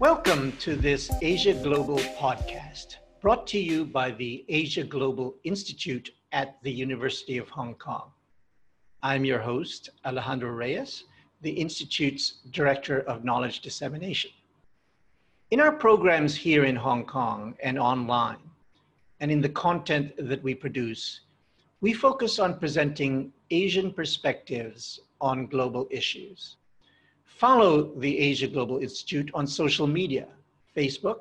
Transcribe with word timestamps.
Welcome 0.00 0.52
to 0.58 0.74
this 0.74 1.08
Asia 1.22 1.54
Global 1.54 1.98
podcast, 2.18 2.96
brought 3.20 3.46
to 3.48 3.60
you 3.60 3.84
by 3.84 4.10
the 4.10 4.44
Asia 4.48 4.82
Global 4.82 5.36
Institute 5.44 6.10
at 6.32 6.60
the 6.64 6.72
University 6.72 7.38
of 7.38 7.48
Hong 7.50 7.74
Kong. 7.76 8.10
I'm 9.04 9.24
your 9.24 9.38
host, 9.38 9.90
Alejandro 10.04 10.50
Reyes, 10.50 11.04
the 11.42 11.52
Institute's 11.52 12.40
Director 12.50 13.02
of 13.02 13.22
Knowledge 13.22 13.60
Dissemination. 13.60 14.32
In 15.52 15.60
our 15.60 15.70
programs 15.72 16.34
here 16.34 16.64
in 16.64 16.74
Hong 16.74 17.04
Kong 17.04 17.54
and 17.62 17.78
online, 17.78 18.50
and 19.20 19.30
in 19.30 19.40
the 19.40 19.48
content 19.48 20.12
that 20.18 20.42
we 20.42 20.56
produce, 20.56 21.20
we 21.80 21.92
focus 21.94 22.38
on 22.38 22.58
presenting 22.58 23.32
Asian 23.50 23.92
perspectives 23.92 25.00
on 25.20 25.46
global 25.46 25.88
issues. 25.90 26.56
Follow 27.24 27.94
the 27.98 28.18
Asia 28.18 28.46
Global 28.46 28.78
Institute 28.78 29.30
on 29.32 29.46
social 29.46 29.86
media, 29.86 30.28
Facebook, 30.76 31.20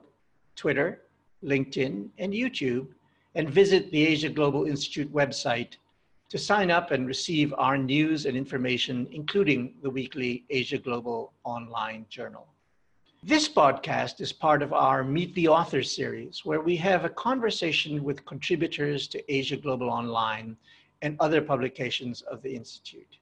Twitter, 0.57 1.03
LinkedIn, 1.43 2.09
and 2.17 2.34
YouTube, 2.34 2.87
and 3.35 3.49
visit 3.49 3.89
the 3.91 4.05
Asia 4.05 4.27
Global 4.27 4.65
Institute 4.65 5.11
website 5.13 5.77
to 6.27 6.37
sign 6.37 6.70
up 6.70 6.91
and 6.91 7.07
receive 7.07 7.53
our 7.57 7.77
news 7.77 8.26
and 8.26 8.35
information, 8.35 9.07
including 9.12 9.76
the 9.81 9.89
weekly 9.89 10.43
Asia 10.49 10.77
Global 10.77 11.31
online 11.45 12.05
journal. 12.09 12.48
This 13.23 13.49
podcast 13.49 14.21
is 14.21 14.31
part 14.31 14.63
of 14.63 14.71
our 14.71 15.03
Meet 15.03 15.35
the 15.35 15.49
Author 15.49 15.83
series, 15.83 16.45
where 16.45 16.61
we 16.61 16.77
have 16.77 17.03
a 17.03 17.09
conversation 17.09 18.01
with 18.01 18.25
contributors 18.25 19.09
to 19.09 19.33
Asia 19.33 19.57
Global 19.57 19.89
Online 19.89 20.55
and 21.01 21.17
other 21.19 21.41
publications 21.41 22.21
of 22.21 22.41
the 22.41 22.55
Institute. 22.55 23.17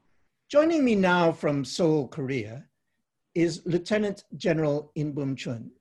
Joining 0.50 0.86
me 0.86 0.94
now 0.94 1.32
from 1.32 1.66
Seoul, 1.66 2.08
Korea, 2.10 2.64
is 3.34 3.64
Lieutenant 3.66 4.26
General 4.38 4.92
In 4.94 5.14
Bum 5.14 5.36
Chun. 5.36 5.72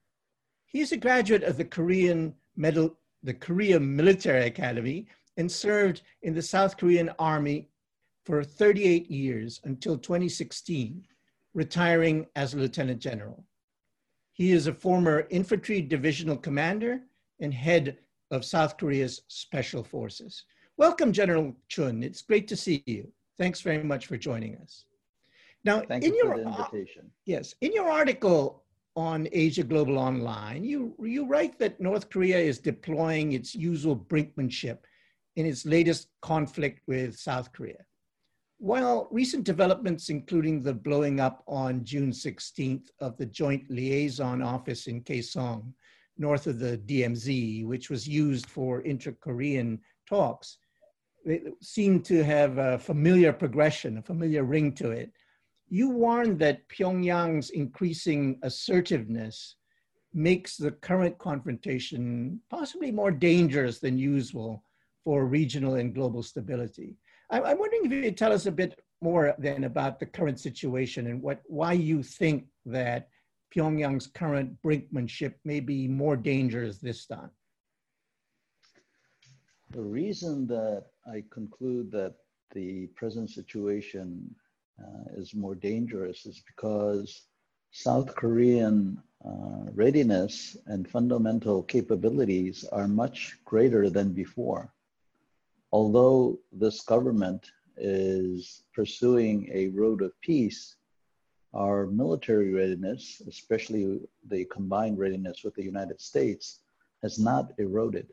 He 0.65 0.81
is 0.81 0.93
a 0.93 0.97
graduate 0.97 1.43
of 1.43 1.59
the 1.59 1.67
Korean 1.67 2.35
Medal, 2.57 2.97
the 3.23 3.35
Korea 3.35 3.79
Military 3.79 4.47
Academy 4.47 5.09
and 5.37 5.53
served 5.53 6.01
in 6.23 6.33
the 6.33 6.41
South 6.41 6.79
Korean 6.79 7.11
Army 7.19 7.69
for 8.25 8.43
38 8.43 9.11
years 9.11 9.61
until 9.65 9.99
2016, 9.99 11.05
retiring 11.53 12.27
as 12.35 12.55
Lieutenant 12.55 12.99
General. 12.99 13.45
He 14.37 14.53
is 14.53 14.67
a 14.67 14.75
former 14.75 15.27
infantry 15.31 15.81
divisional 15.81 16.37
commander 16.37 17.01
and 17.41 17.55
head 17.55 17.97
of 18.31 18.45
South 18.45 18.77
Korea's 18.77 19.23
Special 19.29 19.83
Forces. 19.83 20.45
Welcome, 20.77 21.11
General 21.11 21.57
Chun. 21.69 22.03
It's 22.03 22.21
great 22.21 22.47
to 22.49 22.57
see 22.57 22.83
you. 22.85 23.11
Thanks 23.39 23.63
very 23.63 23.83
much 23.83 24.05
for 24.05 24.19
joining 24.19 24.59
us. 24.59 24.85
Now, 25.65 25.81
Thank 25.81 26.05
in 26.05 26.13
you 26.13 26.23
your 26.23 26.39
invitation. 26.39 27.05
Uh, 27.07 27.25
yes, 27.25 27.55
in 27.63 27.73
your 27.73 27.91
article 27.91 28.63
on 28.95 29.27
Asia 29.33 29.65
Global 29.65 29.97
Online, 29.97 30.63
you 30.63 30.95
you 31.03 31.25
write 31.27 31.59
that 31.59 31.81
North 31.81 32.11
Korea 32.11 32.39
is 32.39 32.59
deploying 32.59 33.33
its 33.33 33.55
usual 33.55 33.97
brinkmanship 33.97 34.81
in 35.37 35.47
its 35.47 35.65
latest 35.65 36.09
conflict 36.21 36.83
with 36.87 37.17
South 37.19 37.55
Korea. 37.55 37.83
While 38.59 39.09
recent 39.11 39.45
developments, 39.45 40.09
including 40.09 40.63
the 40.63 40.73
blowing 40.73 41.21
up 41.21 41.45
on 41.47 41.85
June 41.85 42.11
16th 42.11 42.89
of 43.01 43.17
the 43.19 43.27
Joint 43.27 43.71
Liaison 43.71 44.41
Office 44.41 44.87
in 44.87 45.03
Kaesong, 45.03 45.73
north 46.17 46.47
of 46.47 46.59
the 46.59 46.79
DMZ, 46.79 47.67
which 47.67 47.91
was 47.91 48.09
used 48.09 48.47
for 48.47 48.81
intra-Korean 48.81 49.79
talks, 50.09 50.57
it 51.27 51.53
seemed 51.61 52.05
to 52.07 52.25
have 52.25 52.57
a 52.57 52.79
familiar 52.79 53.33
progression, 53.33 53.99
a 53.99 54.03
familiar 54.03 54.45
ring 54.45 54.73
to 54.77 54.91
it. 54.91 55.13
You 55.69 55.91
warned 55.91 56.39
that 56.39 56.67
Pyongyang's 56.69 57.51
increasing 57.51 58.39
assertiveness 58.43 59.57
makes 60.15 60.57
the 60.57 60.71
current 60.71 61.19
confrontation 61.19 62.41
possibly 62.49 62.91
more 62.91 63.11
dangerous 63.11 63.81
than 63.81 63.99
usual 63.99 64.63
for 65.05 65.27
regional 65.27 65.75
and 65.75 65.95
global 65.95 66.23
stability. 66.23 66.97
I'm 67.31 67.59
wondering 67.59 67.85
if 67.85 67.93
you 67.93 68.03
could 68.03 68.17
tell 68.17 68.33
us 68.33 68.47
a 68.47 68.53
bit 68.53 68.79
more 69.01 69.35
then 69.39 69.65
about 69.65 69.99
the 69.99 70.07
current 70.07 70.41
situation 70.41 71.09
and 71.09 71.21
what 71.21 71.43
why 71.47 71.73
you 71.73 72.03
think 72.03 72.47
that 72.65 73.09
Pyongyang's 73.55 74.07
current 74.07 74.57
brinkmanship 74.63 75.35
may 75.45 75.61
be 75.61 75.89
more 75.89 76.17
dangerous 76.17 76.79
this 76.79 77.07
time. 77.07 77.31
The 79.71 79.83
reason 79.83 80.47
that 80.49 80.85
I 81.07 81.25
conclude 81.31 81.91
that 81.93 82.15
the 82.55 82.87
present 82.95 83.31
situation 83.31 84.35
uh, 84.81 85.21
is 85.21 85.35
more 85.35 85.55
dangerous 85.55 86.27
is 86.27 86.43
because 86.47 87.23
South 87.73 88.15
Korean 88.15 89.03
uh, 89.25 89.71
readiness 89.75 90.57
and 90.67 90.89
fundamental 90.89 91.63
capabilities 91.63 92.65
are 92.73 92.87
much 92.87 93.37
greater 93.45 93.91
than 93.91 94.13
before 94.13 94.73
although 95.77 96.39
this 96.53 96.81
government 96.81 97.43
is 97.77 98.63
pursuing 98.73 99.37
a 99.53 99.69
road 99.81 100.01
of 100.01 100.19
peace, 100.23 100.77
our 101.53 101.87
military 102.03 102.51
readiness, 102.61 103.21
especially 103.29 104.01
the 104.33 104.43
combined 104.47 104.99
readiness 104.99 105.45
with 105.45 105.55
the 105.55 105.69
United 105.75 106.01
States, 106.01 106.61
has 107.03 107.19
not 107.19 107.53
eroded. 107.59 108.09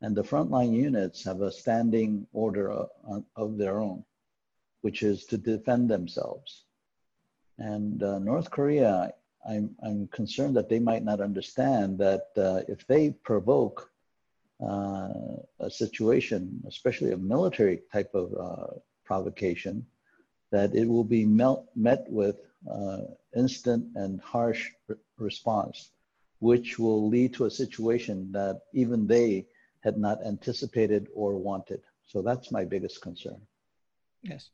And 0.00 0.16
the 0.16 0.28
frontline 0.30 0.72
units 0.72 1.22
have 1.24 1.42
a 1.42 1.52
standing 1.52 2.26
order 2.32 2.66
of 3.42 3.58
their 3.58 3.78
own, 3.88 4.02
which 4.80 5.02
is 5.02 5.26
to 5.26 5.36
defend 5.36 5.90
themselves. 5.90 6.64
And 7.58 8.02
uh, 8.02 8.18
North 8.18 8.50
Korea, 8.50 9.12
I'm, 9.46 9.76
I'm 9.86 10.06
concerned 10.06 10.56
that 10.56 10.70
they 10.70 10.78
might 10.78 11.04
not 11.04 11.20
understand 11.20 11.98
that 11.98 12.28
uh, 12.38 12.62
if 12.66 12.86
they 12.86 13.10
provoke 13.10 13.91
a 14.62 15.70
situation, 15.70 16.62
especially 16.66 17.12
a 17.12 17.16
military 17.16 17.80
type 17.92 18.14
of 18.14 18.34
uh, 18.34 18.74
provocation, 19.04 19.86
that 20.50 20.74
it 20.74 20.86
will 20.86 21.04
be 21.04 21.24
melt, 21.24 21.66
met 21.74 22.04
with 22.08 22.36
uh, 22.70 22.98
instant 23.36 23.84
and 23.96 24.20
harsh 24.20 24.70
re- 24.88 24.96
response, 25.18 25.90
which 26.38 26.78
will 26.78 27.08
lead 27.08 27.34
to 27.34 27.46
a 27.46 27.50
situation 27.50 28.30
that 28.32 28.60
even 28.72 29.06
they 29.06 29.46
had 29.80 29.98
not 29.98 30.24
anticipated 30.24 31.08
or 31.14 31.36
wanted. 31.36 31.82
So 32.06 32.22
that's 32.22 32.52
my 32.52 32.64
biggest 32.64 33.00
concern. 33.00 33.40
Yes. 34.22 34.50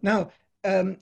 Now, 0.00 0.30
um, 0.64 0.98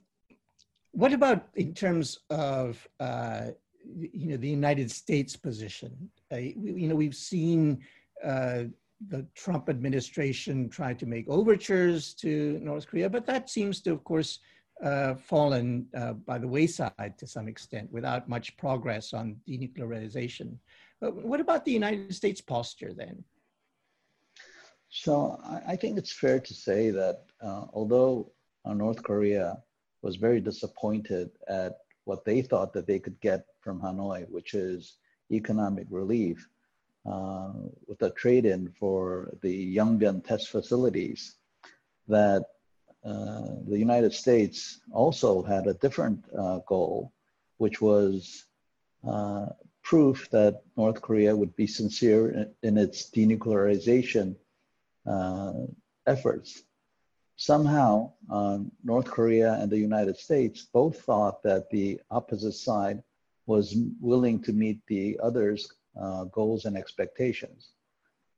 what 0.92 1.12
about 1.12 1.48
in 1.54 1.74
terms 1.74 2.18
of 2.30 2.88
uh, 2.98 3.48
you 3.84 4.30
know 4.30 4.36
the 4.36 4.48
United 4.48 4.90
States 4.90 5.36
position? 5.36 6.10
Uh, 6.32 6.36
you 6.36 6.88
know, 6.88 6.96
we've 6.96 7.14
seen 7.14 7.84
uh, 8.24 8.64
the 9.08 9.26
Trump 9.34 9.68
administration 9.68 10.68
tried 10.68 10.98
to 10.98 11.06
make 11.06 11.28
overtures 11.28 12.14
to 12.14 12.58
North 12.62 12.86
Korea, 12.86 13.08
but 13.08 13.26
that 13.26 13.48
seems 13.48 13.80
to, 13.82 13.92
of 13.92 14.02
course, 14.04 14.40
uh, 14.82 15.14
fallen 15.14 15.86
uh, 15.96 16.12
by 16.12 16.38
the 16.38 16.46
wayside 16.48 17.14
to 17.18 17.26
some 17.26 17.48
extent 17.48 17.90
without 17.92 18.28
much 18.28 18.56
progress 18.56 19.12
on 19.12 19.36
denuclearization. 19.48 20.56
But 21.00 21.14
what 21.16 21.40
about 21.40 21.64
the 21.64 21.72
United 21.72 22.14
States 22.14 22.40
posture 22.40 22.92
then? 22.92 23.22
So 24.90 25.38
I, 25.66 25.76
think 25.76 25.98
it's 25.98 26.12
fair 26.12 26.40
to 26.40 26.54
say 26.54 26.90
that 26.90 27.24
uh, 27.42 27.64
although 27.74 28.32
uh, 28.64 28.72
North 28.72 29.02
Korea 29.02 29.58
was 30.02 30.16
very 30.16 30.40
disappointed 30.40 31.30
at 31.48 31.78
what 32.04 32.24
they 32.24 32.40
thought 32.40 32.72
that 32.72 32.86
they 32.86 32.98
could 32.98 33.20
get 33.20 33.44
from 33.60 33.80
Hanoi, 33.80 34.26
which 34.30 34.54
is 34.54 34.96
economic 35.30 35.86
relief, 35.90 36.48
uh, 37.08 37.52
with 37.86 38.02
a 38.02 38.10
trade-in 38.10 38.68
for 38.78 39.32
the 39.42 39.76
Yongbyon 39.76 40.24
test 40.26 40.48
facilities 40.48 41.36
that 42.06 42.44
uh, 43.04 43.48
the 43.66 43.78
United 43.78 44.12
States 44.12 44.80
also 44.92 45.42
had 45.42 45.66
a 45.66 45.74
different 45.74 46.22
uh, 46.36 46.58
goal, 46.66 47.12
which 47.56 47.80
was 47.80 48.44
uh, 49.06 49.46
proof 49.82 50.28
that 50.30 50.62
North 50.76 51.00
Korea 51.00 51.34
would 51.34 51.54
be 51.56 51.66
sincere 51.66 52.30
in, 52.30 52.54
in 52.62 52.76
its 52.76 53.10
denuclearization 53.10 54.36
uh, 55.06 55.52
efforts. 56.06 56.62
Somehow, 57.36 58.12
North 58.82 59.06
Korea 59.06 59.54
and 59.54 59.70
the 59.70 59.78
United 59.78 60.16
States 60.16 60.66
both 60.72 61.00
thought 61.02 61.40
that 61.44 61.70
the 61.70 62.00
opposite 62.10 62.54
side 62.54 63.02
was 63.46 63.76
willing 64.00 64.42
to 64.42 64.52
meet 64.52 64.80
the 64.88 65.18
other's 65.22 65.72
uh, 66.00 66.24
goals 66.24 66.64
and 66.64 66.76
expectations. 66.76 67.70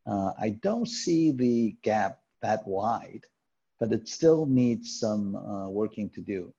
Uh, 0.06 0.32
I 0.38 0.50
don't 0.62 0.88
see 0.88 1.30
the 1.30 1.76
gap 1.82 2.20
that 2.42 2.66
wide, 2.66 3.24
but 3.78 3.92
it 3.92 4.08
still 4.08 4.46
needs 4.46 4.98
some 4.98 5.36
uh, 5.36 5.68
working 5.68 6.10
to 6.10 6.20
do. 6.20 6.52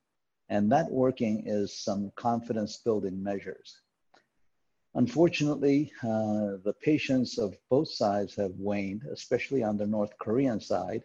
And 0.49 0.71
that 0.71 0.91
working 0.91 1.43
is 1.45 1.73
some 1.73 2.11
confidence 2.15 2.77
building 2.77 3.21
measures. 3.23 3.79
Unfortunately, 4.95 5.91
uh, 6.03 6.57
the 6.65 6.75
patience 6.81 7.37
of 7.37 7.55
both 7.69 7.89
sides 7.89 8.35
have 8.35 8.51
waned, 8.57 9.03
especially 9.11 9.63
on 9.63 9.77
the 9.77 9.87
North 9.87 10.11
Korean 10.19 10.59
side. 10.59 11.03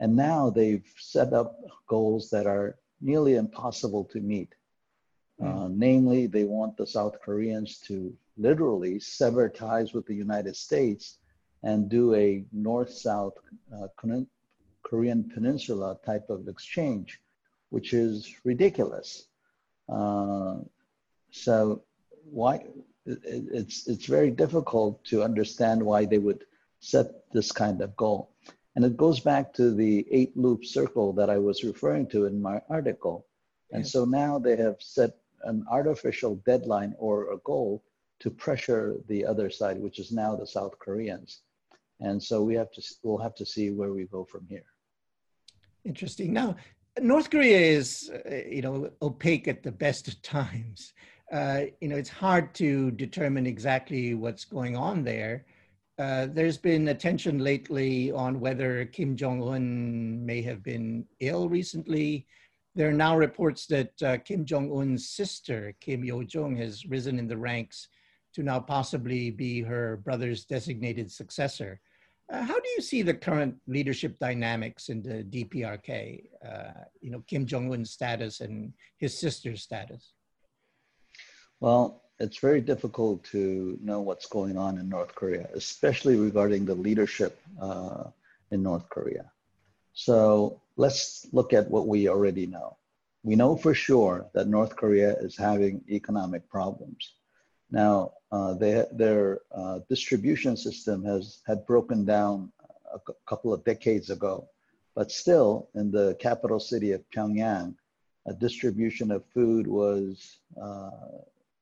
And 0.00 0.14
now 0.14 0.50
they've 0.50 0.84
set 0.98 1.32
up 1.32 1.58
goals 1.86 2.28
that 2.30 2.46
are 2.46 2.76
nearly 3.00 3.36
impossible 3.36 4.04
to 4.12 4.20
meet. 4.20 4.54
Mm. 5.40 5.46
Uh, 5.46 5.68
namely, 5.68 6.26
they 6.26 6.44
want 6.44 6.76
the 6.76 6.86
South 6.86 7.20
Koreans 7.22 7.78
to 7.86 8.14
literally 8.36 8.98
sever 8.98 9.48
ties 9.48 9.92
with 9.92 10.06
the 10.06 10.14
United 10.14 10.56
States 10.56 11.18
and 11.62 11.88
do 11.88 12.14
a 12.14 12.44
north 12.52 12.90
south 12.90 13.34
uh, 13.74 13.86
Korean 14.82 15.30
Peninsula 15.32 15.98
type 16.04 16.28
of 16.28 16.48
exchange, 16.48 17.20
which 17.70 17.92
is 17.92 18.34
ridiculous. 18.44 19.26
Uh, 19.88 20.56
so, 21.30 21.82
why? 22.24 22.64
It's, 23.06 23.88
it's 23.88 24.06
very 24.06 24.30
difficult 24.30 25.04
to 25.06 25.22
understand 25.22 25.82
why 25.82 26.04
they 26.04 26.18
would 26.18 26.44
set 26.80 27.30
this 27.32 27.50
kind 27.50 27.80
of 27.80 27.96
goal. 27.96 28.30
And 28.74 28.84
it 28.84 28.96
goes 28.96 29.20
back 29.20 29.52
to 29.54 29.74
the 29.74 30.06
eight 30.10 30.36
loop 30.36 30.64
circle 30.64 31.12
that 31.14 31.28
I 31.28 31.38
was 31.38 31.64
referring 31.64 32.06
to 32.08 32.26
in 32.26 32.40
my 32.40 32.60
article. 32.68 33.26
And 33.72 33.86
so 33.86 34.04
now 34.04 34.38
they 34.38 34.56
have 34.56 34.76
set 34.80 35.16
an 35.44 35.64
artificial 35.70 36.36
deadline 36.46 36.94
or 36.98 37.32
a 37.32 37.38
goal 37.38 37.82
to 38.22 38.30
pressure 38.30 38.96
the 39.08 39.26
other 39.26 39.50
side, 39.50 39.78
which 39.78 39.98
is 39.98 40.12
now 40.12 40.36
the 40.36 40.46
South 40.46 40.78
Koreans. 40.78 41.40
And 42.00 42.22
so 42.22 42.42
we 42.42 42.54
have 42.54 42.70
to 42.72 42.82
we'll 43.02 43.18
have 43.18 43.34
to 43.36 43.46
see 43.46 43.70
where 43.70 43.92
we 43.92 44.04
go 44.04 44.24
from 44.24 44.46
here. 44.48 44.64
Interesting. 45.84 46.32
Now, 46.32 46.56
North 47.00 47.30
Korea 47.30 47.58
is 47.58 48.10
uh, 48.14 48.36
you 48.48 48.62
know 48.62 48.90
opaque 49.02 49.48
at 49.48 49.62
the 49.62 49.72
best 49.72 50.08
of 50.08 50.20
times. 50.22 50.92
Uh, 51.32 51.62
you 51.80 51.88
know, 51.88 51.96
it's 51.96 52.10
hard 52.10 52.54
to 52.54 52.90
determine 52.92 53.46
exactly 53.46 54.14
what's 54.14 54.44
going 54.44 54.76
on 54.76 55.02
there. 55.02 55.44
Uh, 55.98 56.26
there's 56.30 56.58
been 56.58 56.88
attention 56.88 57.38
lately 57.38 58.12
on 58.12 58.38
whether 58.38 58.84
Kim 58.84 59.16
Jong 59.16 59.42
Un 59.42 60.24
may 60.24 60.42
have 60.42 60.62
been 60.62 61.06
ill 61.20 61.48
recently. 61.48 62.26
There 62.74 62.88
are 62.88 63.00
now 63.06 63.16
reports 63.16 63.66
that 63.66 64.02
uh, 64.02 64.18
Kim 64.18 64.44
Jong 64.44 64.70
Un's 64.78 65.08
sister, 65.08 65.74
Kim 65.80 66.04
Yo 66.04 66.22
Jong, 66.22 66.56
has 66.56 66.86
risen 66.86 67.18
in 67.18 67.28
the 67.28 67.36
ranks 67.36 67.88
to 68.34 68.42
now 68.42 68.60
possibly 68.60 69.30
be 69.30 69.60
her 69.62 69.98
brother's 69.98 70.44
designated 70.44 71.10
successor. 71.10 71.80
Uh, 72.32 72.42
how 72.42 72.58
do 72.58 72.68
you 72.76 72.80
see 72.80 73.02
the 73.02 73.12
current 73.12 73.54
leadership 73.66 74.18
dynamics 74.18 74.88
in 74.88 75.02
the 75.02 75.22
DPRK? 75.24 76.24
Uh, 76.46 76.84
you 77.00 77.10
know, 77.10 77.22
Kim 77.26 77.44
Jong 77.44 77.72
Un's 77.72 77.90
status 77.90 78.40
and 78.40 78.72
his 78.96 79.18
sister's 79.18 79.62
status. 79.62 80.12
Well, 81.60 82.02
it's 82.18 82.38
very 82.38 82.60
difficult 82.60 83.24
to 83.24 83.78
know 83.82 84.00
what's 84.00 84.26
going 84.26 84.56
on 84.56 84.78
in 84.78 84.88
North 84.88 85.14
Korea, 85.14 85.48
especially 85.54 86.16
regarding 86.16 86.64
the 86.64 86.74
leadership 86.74 87.40
uh, 87.60 88.04
in 88.50 88.62
North 88.62 88.88
Korea. 88.88 89.30
So 89.92 90.60
let's 90.76 91.26
look 91.32 91.52
at 91.52 91.70
what 91.70 91.86
we 91.86 92.08
already 92.08 92.46
know. 92.46 92.76
We 93.24 93.36
know 93.36 93.56
for 93.56 93.74
sure 93.74 94.26
that 94.34 94.48
North 94.48 94.74
Korea 94.76 95.14
is 95.18 95.36
having 95.36 95.84
economic 95.88 96.48
problems. 96.48 97.14
Now, 97.72 98.12
uh, 98.30 98.52
they, 98.54 98.84
their 98.92 99.40
uh, 99.50 99.80
distribution 99.88 100.56
system 100.58 101.02
has 101.04 101.40
had 101.46 101.66
broken 101.66 102.04
down 102.04 102.52
a 102.94 103.00
couple 103.26 103.52
of 103.52 103.64
decades 103.64 104.10
ago, 104.10 104.48
but 104.94 105.10
still 105.10 105.70
in 105.74 105.90
the 105.90 106.14
capital 106.20 106.60
city 106.60 106.92
of 106.92 107.02
Pyongyang, 107.10 107.74
a 108.26 108.34
distribution 108.34 109.10
of 109.10 109.24
food 109.32 109.66
was 109.66 110.40
uh, 110.60 110.90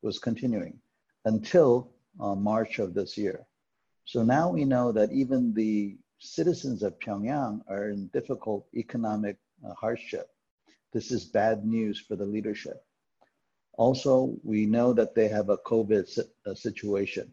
was 0.03 0.19
continuing 0.19 0.81
until 1.27 1.93
uh, 2.19 2.35
March 2.35 2.81
of 2.81 2.93
this 2.93 3.17
year. 3.17 3.47
So 4.05 4.25
now 4.25 4.51
we 4.51 4.65
know 4.65 4.91
that 4.91 5.13
even 5.13 5.55
the 5.55 5.97
citizens 6.19 6.83
of 6.83 6.99
Pyongyang 6.99 7.63
are 7.69 7.91
in 7.91 8.09
difficult 8.09 8.67
economic 8.75 9.37
uh, 9.65 9.75
hardship. 9.75 10.29
This 10.93 11.13
is 11.13 11.25
bad 11.25 11.65
news 11.65 12.01
for 12.01 12.17
the 12.17 12.27
leadership. 12.27 12.85
Also, 13.75 14.35
we 14.43 14.67
know 14.67 14.93
that 14.93 15.15
they 15.15 15.29
have 15.29 15.49
a 15.49 15.59
COVID 15.59 16.07
situation. 16.55 17.33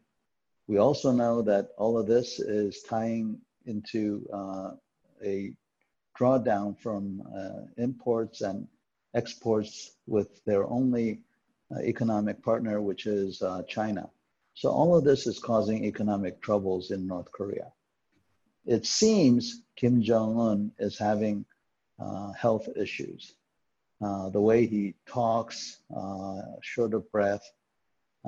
We 0.68 0.78
also 0.78 1.12
know 1.12 1.42
that 1.42 1.70
all 1.78 1.98
of 1.98 2.08
this 2.08 2.40
is 2.40 2.84
tying 2.84 3.40
into 3.66 4.28
uh, 4.34 4.72
a 5.24 5.54
drawdown 6.18 6.78
from 6.78 7.22
uh, 7.36 7.82
imports 7.82 8.42
and 8.42 8.68
exports 9.14 9.92
with 10.08 10.44
their 10.46 10.68
only 10.68 11.20
uh, 11.76 11.80
economic 11.82 12.42
partner, 12.44 12.82
which 12.82 13.06
is 13.08 13.42
uh, 13.42 13.64
China. 13.68 14.10
So 14.54 14.70
all 14.70 14.96
of 14.96 15.04
this 15.04 15.28
is 15.28 15.40
causing 15.40 15.86
economic 15.86 16.42
troubles 16.42 16.92
in 16.92 17.06
North 17.06 17.32
Korea. 17.32 17.72
It 18.66 18.86
seems 18.86 19.62
Kim 19.76 20.02
Jong 20.02 20.40
Un 20.40 20.72
is 20.80 20.98
having 20.98 21.46
uh, 22.00 22.32
health 22.34 22.68
issues. 22.76 23.36
Uh, 24.02 24.30
the 24.30 24.40
way 24.40 24.66
he 24.66 24.94
talks, 25.08 25.80
uh, 25.96 26.42
short 26.62 26.94
of 26.94 27.10
breath. 27.12 27.44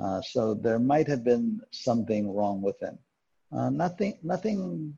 Uh, 0.02 0.20
so 0.20 0.54
there 0.54 0.78
might 0.78 1.06
have 1.06 1.22
been 1.22 1.60
something 1.70 2.32
wrong 2.34 2.60
with 2.60 2.80
him. 2.80 2.98
nothing, 3.52 4.18
nothing 4.22 4.96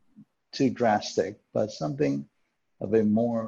too 0.52 0.70
drastic, 0.70 1.38
but 1.52 1.70
something 1.70 2.26
of 2.80 2.94
a 2.94 3.02
more 3.02 3.44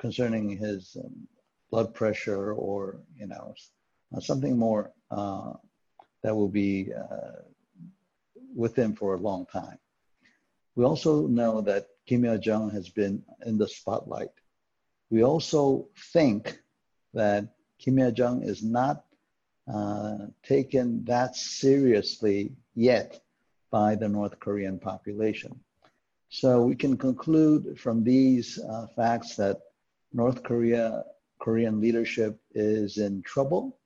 concerning 0.00 0.56
his 0.56 0.96
um, 0.98 1.28
blood 1.70 1.94
pressure 1.94 2.52
or 2.54 3.00
you 3.16 3.26
know 3.26 3.54
uh, 4.16 4.20
something 4.20 4.58
more 4.58 4.92
uh, 5.10 5.52
that 6.22 6.34
will 6.34 6.48
be 6.48 6.90
uh, 6.92 7.42
with 8.54 8.74
him 8.74 8.94
for 8.94 9.14
a 9.14 9.18
long 9.18 9.46
time. 9.46 9.78
We 10.74 10.84
also 10.84 11.26
know 11.26 11.60
that 11.62 11.86
Kim 12.06 12.24
Yo 12.24 12.38
Jong 12.38 12.70
has 12.70 12.88
been 12.88 13.22
in 13.46 13.58
the 13.58 13.68
spotlight. 13.68 14.30
We 15.10 15.24
also 15.24 15.88
think 16.12 16.60
that 17.14 17.48
Kim 17.78 17.98
Yo 17.98 18.10
Jong 18.10 18.42
is 18.42 18.62
not 18.62 19.04
uh, 19.72 20.26
taken 20.42 21.04
that 21.04 21.36
seriously 21.36 22.52
yet 22.74 23.20
by 23.70 23.94
the 23.94 24.08
North 24.08 24.38
Korean 24.38 24.78
population. 24.78 25.58
So 26.28 26.62
we 26.62 26.76
can 26.76 26.96
conclude 26.96 27.78
from 27.78 28.04
these 28.04 28.58
uh, 28.58 28.86
facts 28.94 29.36
that 29.36 29.58
North 30.12 30.42
Korea 30.42 31.04
Korean 31.40 31.80
leadership 31.80 32.38
is 32.54 32.98
in 32.98 33.22
trouble, 33.22 33.78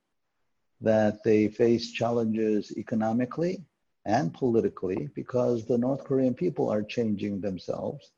that 0.81 1.23
they 1.25 1.49
face 1.49 1.93
challenges 1.93 2.77
economically 2.77 3.65
and 4.05 4.35
politically 4.35 5.09
because 5.15 5.65
the 5.65 5.79
North 5.79 6.05
Korean 6.05 6.35
people 6.35 6.69
are 6.69 6.83
changing 6.83 7.41
themselves. 7.41 8.11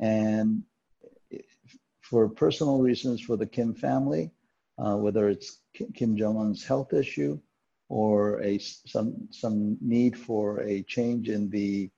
And 0.00 0.64
for 2.08 2.28
personal 2.28 2.78
reasons 2.78 3.20
for 3.20 3.36
the 3.36 3.46
Kim 3.46 3.74
family, 3.74 4.30
uh, 4.78 4.96
whether 4.96 5.28
it's 5.28 5.58
Kim 5.94 6.16
Jong 6.16 6.36
un's 6.38 6.64
health 6.64 6.92
issue 6.92 7.38
or 7.88 8.40
a, 8.42 8.58
some, 8.58 9.28
some 9.30 9.76
need 9.80 10.16
for 10.16 10.60
a 10.60 10.82
change 10.82 11.28
in 11.28 11.50
the 11.50 11.90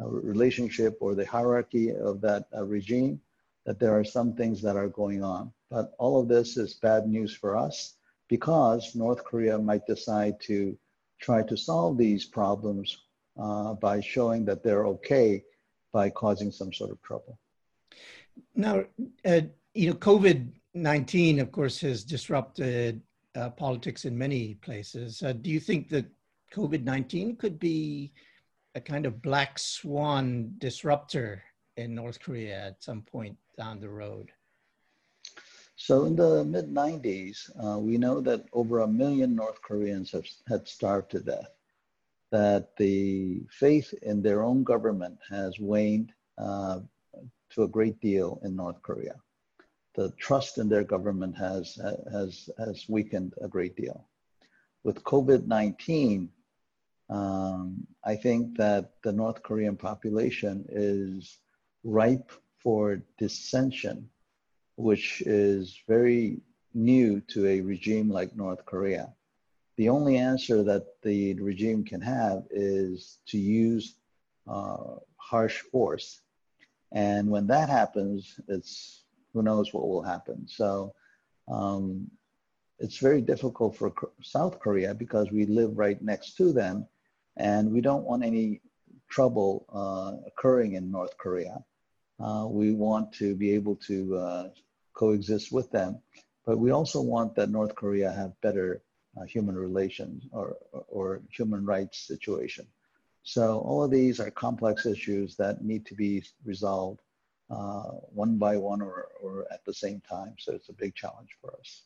uh, 0.00 0.08
relationship 0.08 0.98
or 1.00 1.14
the 1.14 1.24
hierarchy 1.24 1.94
of 1.94 2.20
that 2.20 2.46
uh, 2.56 2.64
regime, 2.64 3.20
that 3.66 3.78
there 3.78 3.96
are 3.96 4.04
some 4.04 4.34
things 4.34 4.60
that 4.62 4.76
are 4.76 4.88
going 4.88 5.22
on. 5.22 5.52
But 5.70 5.92
all 5.98 6.20
of 6.20 6.28
this 6.28 6.56
is 6.56 6.74
bad 6.74 7.06
news 7.06 7.34
for 7.34 7.56
us 7.56 7.94
because 8.28 8.96
North 8.96 9.22
Korea 9.24 9.58
might 9.58 9.86
decide 9.86 10.40
to 10.42 10.76
try 11.20 11.42
to 11.44 11.56
solve 11.56 11.98
these 11.98 12.24
problems 12.24 13.04
uh, 13.40 13.74
by 13.74 14.00
showing 14.00 14.44
that 14.46 14.64
they're 14.64 14.86
okay 14.86 15.44
by 15.92 16.10
causing 16.10 16.50
some 16.50 16.72
sort 16.72 16.90
of 16.90 17.00
trouble. 17.02 17.38
Now, 18.54 18.84
uh, 19.24 19.40
you 19.74 19.90
know, 19.90 19.96
COVID 19.96 20.52
19, 20.74 21.40
of 21.40 21.50
course, 21.50 21.80
has 21.80 22.04
disrupted 22.04 23.00
uh, 23.34 23.50
politics 23.50 24.04
in 24.04 24.16
many 24.16 24.54
places. 24.54 25.22
Uh, 25.22 25.32
do 25.32 25.50
you 25.50 25.60
think 25.60 25.88
that 25.88 26.06
COVID 26.52 26.84
19 26.84 27.36
could 27.36 27.58
be 27.58 28.12
a 28.74 28.80
kind 28.80 29.06
of 29.06 29.22
black 29.22 29.58
swan 29.58 30.52
disruptor 30.58 31.42
in 31.76 31.94
North 31.94 32.20
Korea 32.20 32.66
at 32.66 32.82
some 32.82 33.02
point 33.02 33.36
down 33.56 33.80
the 33.80 33.88
road? 33.88 34.30
So 35.76 36.04
in 36.04 36.16
the 36.16 36.44
mid 36.44 36.72
90s, 36.72 37.50
uh, 37.62 37.78
we 37.78 37.98
know 37.98 38.20
that 38.20 38.46
over 38.52 38.80
a 38.80 38.88
million 38.88 39.34
North 39.34 39.60
Koreans 39.62 40.10
have, 40.12 40.26
had 40.48 40.66
starved 40.66 41.10
to 41.10 41.20
death, 41.20 41.50
that 42.30 42.76
the 42.76 43.42
faith 43.50 43.92
in 44.02 44.22
their 44.22 44.42
own 44.42 44.64
government 44.64 45.18
has 45.28 45.58
waned 45.58 46.12
uh, 46.38 46.80
to 47.56 47.64
a 47.64 47.68
great 47.68 48.00
deal 48.00 48.40
in 48.44 48.54
North 48.54 48.80
Korea. 48.82 49.16
The 49.96 50.12
trust 50.12 50.58
in 50.58 50.68
their 50.68 50.84
government 50.84 51.36
has, 51.36 51.78
has, 52.12 52.48
has 52.58 52.84
weakened 52.88 53.34
a 53.40 53.48
great 53.48 53.76
deal. 53.76 54.06
With 54.84 55.02
COVID-19, 55.02 56.28
um, 57.10 57.86
I 58.04 58.14
think 58.14 58.56
that 58.58 58.92
the 59.02 59.12
North 59.12 59.42
Korean 59.42 59.76
population 59.76 60.64
is 60.68 61.38
ripe 61.82 62.30
for 62.62 63.02
dissension 63.18 64.08
which 64.76 65.22
is 65.22 65.80
very 65.88 66.40
new 66.74 67.20
to 67.22 67.46
a 67.46 67.60
regime 67.60 68.10
like 68.10 68.36
North 68.36 68.64
Korea. 68.66 69.12
The 69.76 69.88
only 69.88 70.16
answer 70.18 70.62
that 70.62 71.00
the 71.02 71.34
regime 71.34 71.84
can 71.84 72.00
have 72.00 72.44
is 72.50 73.18
to 73.26 73.38
use 73.38 73.94
uh, 74.46 74.96
harsh 75.16 75.60
force. 75.60 76.20
And 76.92 77.28
when 77.28 77.46
that 77.48 77.68
happens, 77.68 78.38
it's 78.48 79.04
who 79.32 79.42
knows 79.42 79.72
what 79.72 79.88
will 79.88 80.02
happen. 80.02 80.46
So 80.48 80.94
um, 81.48 82.10
it's 82.78 82.98
very 82.98 83.20
difficult 83.20 83.76
for 83.76 83.92
South 84.22 84.58
Korea 84.58 84.94
because 84.94 85.30
we 85.30 85.46
live 85.46 85.76
right 85.76 86.00
next 86.02 86.36
to 86.36 86.52
them, 86.52 86.86
and 87.36 87.70
we 87.70 87.80
don't 87.80 88.04
want 88.04 88.24
any 88.24 88.60
trouble 89.08 89.66
uh, 89.72 90.26
occurring 90.26 90.74
in 90.74 90.90
North 90.90 91.16
Korea. 91.18 91.62
Uh, 92.18 92.46
we 92.48 92.72
want 92.72 93.12
to 93.12 93.34
be 93.34 93.52
able 93.52 93.76
to 93.76 94.16
uh, 94.16 94.48
coexist 94.94 95.52
with 95.52 95.70
them, 95.70 95.98
but 96.46 96.58
we 96.58 96.70
also 96.70 97.00
want 97.00 97.34
that 97.36 97.50
North 97.50 97.74
Korea 97.74 98.10
have 98.10 98.40
better 98.40 98.82
uh, 99.16 99.24
human 99.24 99.54
relations 99.54 100.26
or, 100.32 100.56
or 100.88 101.22
human 101.30 101.64
rights 101.64 102.06
situation. 102.06 102.66
So 103.26 103.58
all 103.58 103.82
of 103.82 103.90
these 103.90 104.20
are 104.20 104.30
complex 104.30 104.86
issues 104.86 105.34
that 105.34 105.64
need 105.64 105.84
to 105.86 105.96
be 105.96 106.22
resolved 106.44 107.00
uh, 107.50 107.90
one 108.14 108.38
by 108.38 108.56
one 108.56 108.80
or, 108.80 109.08
or 109.20 109.46
at 109.52 109.64
the 109.64 109.74
same 109.74 110.00
time. 110.08 110.36
So 110.38 110.52
it's 110.52 110.68
a 110.68 110.72
big 110.72 110.94
challenge 110.94 111.30
for 111.40 111.52
us. 111.58 111.82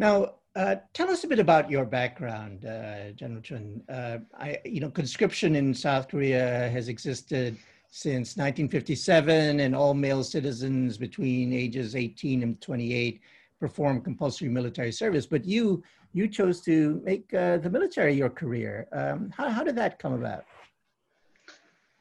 Now, 0.00 0.34
uh, 0.56 0.76
tell 0.92 1.08
us 1.08 1.22
a 1.22 1.28
bit 1.28 1.38
about 1.38 1.70
your 1.70 1.84
background, 1.84 2.64
uh, 2.64 3.12
General 3.12 3.42
Chun. 3.42 3.80
Uh, 3.88 4.18
I, 4.36 4.58
you 4.64 4.80
know, 4.80 4.90
conscription 4.90 5.54
in 5.54 5.72
South 5.72 6.08
Korea 6.08 6.68
has 6.68 6.88
existed 6.88 7.56
since 7.90 8.36
1957, 8.36 9.60
and 9.60 9.76
all 9.76 9.94
male 9.94 10.24
citizens 10.24 10.98
between 10.98 11.52
ages 11.52 11.94
18 11.94 12.42
and 12.42 12.60
28 12.60 13.20
perform 13.60 14.00
compulsory 14.00 14.48
military 14.48 14.92
service. 14.92 15.26
But 15.26 15.44
you, 15.44 15.82
you 16.12 16.28
chose 16.28 16.60
to 16.62 17.00
make 17.04 17.32
uh, 17.34 17.58
the 17.58 17.70
military 17.70 18.14
your 18.14 18.30
career. 18.30 18.88
Um, 18.92 19.30
how, 19.36 19.48
how 19.48 19.64
did 19.64 19.76
that 19.76 19.98
come 19.98 20.12
about? 20.12 20.44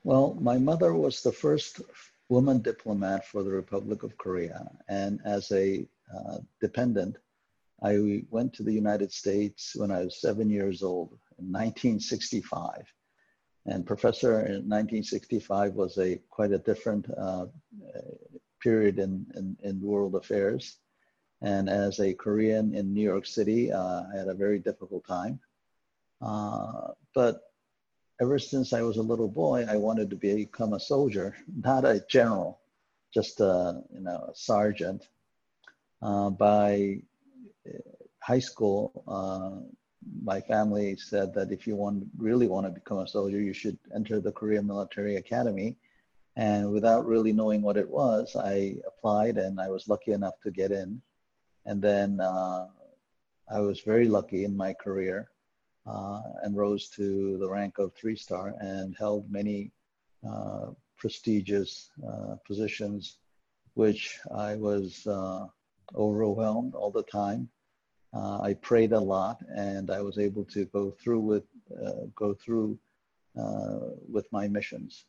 Well, 0.03 0.37
my 0.41 0.57
mother 0.57 0.93
was 0.93 1.21
the 1.21 1.31
first 1.31 1.81
woman 2.29 2.61
diplomat 2.61 3.25
for 3.27 3.43
the 3.43 3.51
Republic 3.51 4.03
of 4.03 4.17
Korea, 4.17 4.69
and 4.89 5.19
as 5.25 5.51
a 5.51 5.87
uh, 6.13 6.37
dependent 6.59 7.17
I 7.83 8.23
went 8.29 8.53
to 8.53 8.63
the 8.63 8.71
United 8.71 9.11
States 9.11 9.73
when 9.75 9.91
I 9.91 10.05
was 10.05 10.21
seven 10.21 10.49
years 10.49 10.83
old 10.83 11.09
in 11.37 11.51
1965. 11.51 12.81
And 13.65 13.85
professor 13.85 14.39
in 14.39 14.69
1965 14.69 15.73
was 15.73 15.97
a 15.97 16.19
quite 16.29 16.51
a 16.51 16.57
different 16.57 17.05
uh, 17.17 17.47
period 18.61 18.99
in, 18.99 19.25
in, 19.35 19.57
in, 19.63 19.81
world 19.81 20.15
affairs. 20.15 20.77
And 21.43 21.69
as 21.69 21.99
a 21.99 22.13
Korean 22.13 22.73
in 22.73 22.93
New 22.93 23.03
York 23.03 23.25
City, 23.25 23.71
uh, 23.71 24.03
I 24.13 24.17
had 24.17 24.29
a 24.29 24.33
very 24.33 24.59
difficult 24.59 25.05
time. 25.05 25.39
Uh, 26.21 26.91
but 27.13 27.41
ever 28.21 28.39
since 28.39 28.71
I 28.71 28.81
was 28.81 28.95
a 28.95 29.01
little 29.01 29.27
boy, 29.27 29.65
I 29.69 29.75
wanted 29.75 30.09
to 30.11 30.15
become 30.15 30.71
a 30.71 30.79
soldier, 30.79 31.35
not 31.61 31.83
a 31.83 32.01
general, 32.09 32.61
just 33.13 33.41
a, 33.41 33.81
you 33.93 33.99
know, 33.99 34.29
a 34.31 34.35
sergeant. 34.35 35.09
Uh, 36.01 36.29
by 36.29 37.01
high 38.19 38.39
school, 38.39 39.03
uh, 39.07 39.59
my 40.23 40.39
family 40.39 40.95
said 40.95 41.33
that 41.33 41.51
if 41.51 41.67
you 41.67 41.75
want 41.75 42.05
really 42.17 42.47
want 42.47 42.65
to 42.65 42.71
become 42.71 42.99
a 42.99 43.07
soldier, 43.07 43.39
you 43.39 43.53
should 43.53 43.77
enter 43.93 44.19
the 44.19 44.31
Korean 44.31 44.65
Military 44.65 45.17
Academy. 45.17 45.77
And 46.35 46.71
without 46.71 47.05
really 47.05 47.33
knowing 47.33 47.61
what 47.61 47.77
it 47.77 47.89
was, 47.89 48.35
I 48.35 48.75
applied 48.87 49.37
and 49.37 49.59
I 49.59 49.69
was 49.69 49.87
lucky 49.87 50.13
enough 50.13 50.39
to 50.43 50.51
get 50.51 50.71
in. 50.71 51.01
And 51.65 51.81
then 51.81 52.19
uh, 52.19 52.67
I 53.49 53.59
was 53.59 53.81
very 53.81 54.07
lucky 54.07 54.43
in 54.43 54.55
my 54.55 54.73
career 54.73 55.29
uh, 55.85 56.21
and 56.43 56.55
rose 56.55 56.89
to 56.89 57.37
the 57.37 57.49
rank 57.49 57.77
of 57.77 57.93
three 57.93 58.15
star 58.15 58.53
and 58.59 58.95
held 58.97 59.29
many 59.31 59.71
uh, 60.27 60.67
prestigious 60.97 61.89
uh, 62.07 62.35
positions, 62.45 63.17
which 63.73 64.19
I 64.33 64.55
was 64.55 65.05
uh, 65.07 65.47
overwhelmed 65.95 66.75
all 66.75 66.91
the 66.91 67.03
time. 67.03 67.49
Uh, 68.13 68.41
I 68.41 68.53
prayed 68.53 68.93
a 68.93 68.99
lot, 68.99 69.39
and 69.53 69.89
I 69.89 70.01
was 70.01 70.19
able 70.19 70.45
to 70.45 70.65
go 70.65 70.91
through 70.91 71.19
with 71.19 71.43
go 72.15 72.33
through 72.35 72.77
with 74.07 74.31
my 74.31 74.47
missions. 74.47 75.05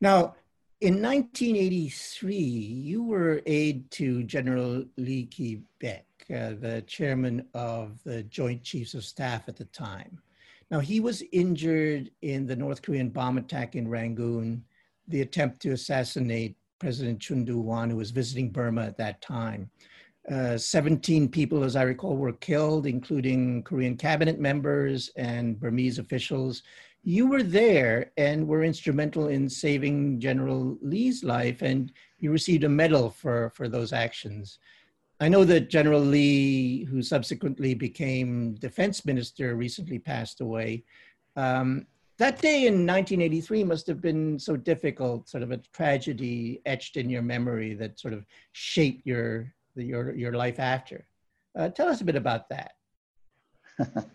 Now, 0.00 0.34
in 0.80 1.02
1983, 1.02 2.34
you 2.34 3.04
were 3.04 3.42
aide 3.44 3.90
to 3.90 4.22
General 4.22 4.82
Lee 4.96 5.26
Ki-baek, 5.26 6.06
uh, 6.30 6.54
the 6.58 6.82
chairman 6.86 7.46
of 7.52 8.02
the 8.04 8.22
Joint 8.24 8.62
Chiefs 8.62 8.94
of 8.94 9.04
Staff 9.04 9.48
at 9.48 9.56
the 9.56 9.66
time. 9.66 10.18
Now, 10.70 10.80
he 10.80 11.00
was 11.00 11.22
injured 11.32 12.10
in 12.22 12.46
the 12.46 12.56
North 12.56 12.80
Korean 12.80 13.10
bomb 13.10 13.36
attack 13.36 13.76
in 13.76 13.88
Rangoon, 13.88 14.64
the 15.08 15.20
attempt 15.20 15.60
to 15.62 15.72
assassinate 15.72 16.56
President 16.78 17.20
Chun 17.20 17.44
Doo-hwan, 17.44 17.90
who 17.90 17.96
was 17.96 18.10
visiting 18.10 18.50
Burma 18.50 18.86
at 18.86 18.96
that 18.96 19.20
time. 19.20 19.70
Uh, 20.30 20.56
17 20.56 21.28
people, 21.28 21.62
as 21.62 21.76
I 21.76 21.82
recall, 21.82 22.16
were 22.16 22.32
killed, 22.32 22.86
including 22.86 23.64
Korean 23.64 23.96
cabinet 23.98 24.38
members 24.38 25.10
and 25.16 25.60
Burmese 25.60 25.98
officials. 25.98 26.62
You 27.02 27.26
were 27.28 27.42
there 27.42 28.12
and 28.16 28.46
were 28.46 28.62
instrumental 28.62 29.28
in 29.28 29.48
saving 29.48 30.20
General 30.20 30.76
Lee's 30.82 31.24
life, 31.24 31.62
and 31.62 31.92
you 32.18 32.30
received 32.30 32.64
a 32.64 32.68
medal 32.68 33.10
for, 33.10 33.50
for 33.50 33.68
those 33.68 33.92
actions. 33.92 34.58
I 35.18 35.28
know 35.28 35.44
that 35.44 35.70
General 35.70 36.00
Lee, 36.00 36.84
who 36.84 37.02
subsequently 37.02 37.74
became 37.74 38.54
defense 38.54 39.04
minister, 39.04 39.54
recently 39.54 39.98
passed 39.98 40.40
away. 40.40 40.84
Um, 41.36 41.86
that 42.18 42.40
day 42.40 42.66
in 42.66 42.86
1983 42.86 43.64
must 43.64 43.86
have 43.86 44.02
been 44.02 44.38
so 44.38 44.56
difficult, 44.56 45.28
sort 45.28 45.42
of 45.42 45.52
a 45.52 45.56
tragedy 45.72 46.60
etched 46.66 46.98
in 46.98 47.08
your 47.08 47.22
memory 47.22 47.72
that 47.74 47.98
sort 47.98 48.12
of 48.12 48.26
shaped 48.52 49.06
your 49.06 49.54
your 49.74 50.14
your 50.14 50.32
life 50.32 50.58
after. 50.58 51.06
Uh, 51.56 51.70
tell 51.70 51.88
us 51.88 52.02
a 52.02 52.04
bit 52.04 52.16
about 52.16 52.48
that. 52.50 52.72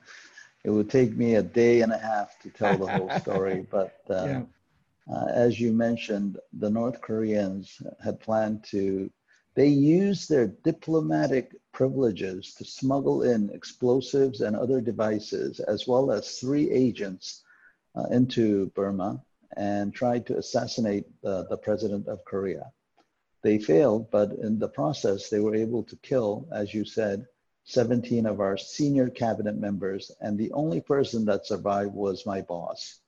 it 0.66 0.72
would 0.72 0.90
take 0.90 1.16
me 1.16 1.36
a 1.36 1.44
day 1.44 1.82
and 1.82 1.92
a 1.92 1.98
half 1.98 2.40
to 2.40 2.50
tell 2.50 2.76
the 2.76 2.88
whole 2.88 3.12
story, 3.20 3.68
but 3.72 4.00
uh, 4.10 4.26
yeah. 4.26 4.42
uh, 5.14 5.28
as 5.28 5.60
you 5.60 5.72
mentioned, 5.72 6.40
the 6.54 6.70
North 6.70 7.00
Koreans 7.02 7.82
had 8.04 8.20
planned 8.20 8.64
to. 8.72 9.12
They 9.54 9.68
used 9.68 10.28
their 10.28 10.48
diplomatic 10.48 11.56
privileges 11.72 12.56
to 12.56 12.66
smuggle 12.66 13.22
in 13.22 13.52
explosives 13.52 14.42
and 14.42 14.56
other 14.56 14.82
devices, 14.82 15.60
as 15.60 15.88
well 15.88 16.12
as 16.12 16.40
three 16.40 16.72
agents 16.72 17.44
uh, 17.96 18.08
into 18.12 18.72
Burma 18.76 19.22
and 19.56 19.94
tried 19.94 20.26
to 20.26 20.38
assassinate 20.38 21.06
the, 21.22 21.46
the 21.48 21.58
president 21.58 22.08
of 22.08 22.26
Korea. 22.26 22.72
They 23.44 23.60
failed, 23.60 24.10
but 24.10 24.32
in 24.32 24.58
the 24.58 24.68
process, 24.68 25.30
they 25.30 25.40
were 25.40 25.56
able 25.56 25.84
to 25.84 25.96
kill, 25.98 26.48
as 26.52 26.74
you 26.74 26.84
said, 26.84 27.28
17 27.66 28.26
of 28.26 28.40
our 28.40 28.58
senior 28.58 29.10
cabinet 29.10 29.58
members, 29.58 30.12
and 30.22 30.38
the 30.38 30.52
only 30.54 30.82
person 30.82 31.26
that 31.26 31.46
survived 31.46 31.94
was 31.94 32.26
my 32.26 32.42
boss. 32.42 33.00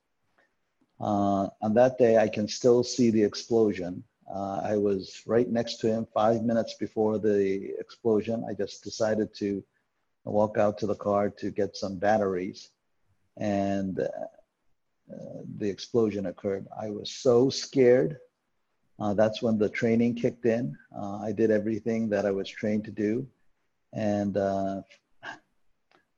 Uh, 1.00 1.48
on 1.62 1.74
that 1.74 1.96
day, 1.96 2.18
I 2.18 2.28
can 2.28 2.48
still 2.48 2.82
see 2.82 3.10
the 3.10 3.22
explosion. 3.22 4.02
Uh, 4.32 4.60
I 4.62 4.76
was 4.76 5.22
right 5.26 5.48
next 5.48 5.76
to 5.80 5.88
him 5.88 6.06
five 6.12 6.42
minutes 6.42 6.74
before 6.74 7.18
the 7.18 7.72
explosion. 7.78 8.44
I 8.48 8.54
just 8.54 8.82
decided 8.82 9.32
to 9.36 9.62
walk 10.24 10.58
out 10.58 10.76
to 10.78 10.86
the 10.86 10.94
car 10.96 11.30
to 11.30 11.50
get 11.50 11.76
some 11.76 11.96
batteries. 11.96 12.70
And 13.36 14.00
uh, 14.00 14.08
the 15.56 15.70
explosion 15.70 16.26
occurred. 16.26 16.66
I 16.78 16.90
was 16.90 17.10
so 17.10 17.48
scared. 17.48 18.18
Uh, 18.98 19.14
that's 19.14 19.40
when 19.40 19.56
the 19.56 19.68
training 19.68 20.16
kicked 20.16 20.44
in. 20.44 20.76
Uh, 20.94 21.18
I 21.18 21.30
did 21.30 21.52
everything 21.52 22.08
that 22.10 22.26
I 22.26 22.32
was 22.32 22.48
trained 22.48 22.84
to 22.86 22.90
do. 22.90 23.26
And 23.92 24.36
uh, 24.36 24.82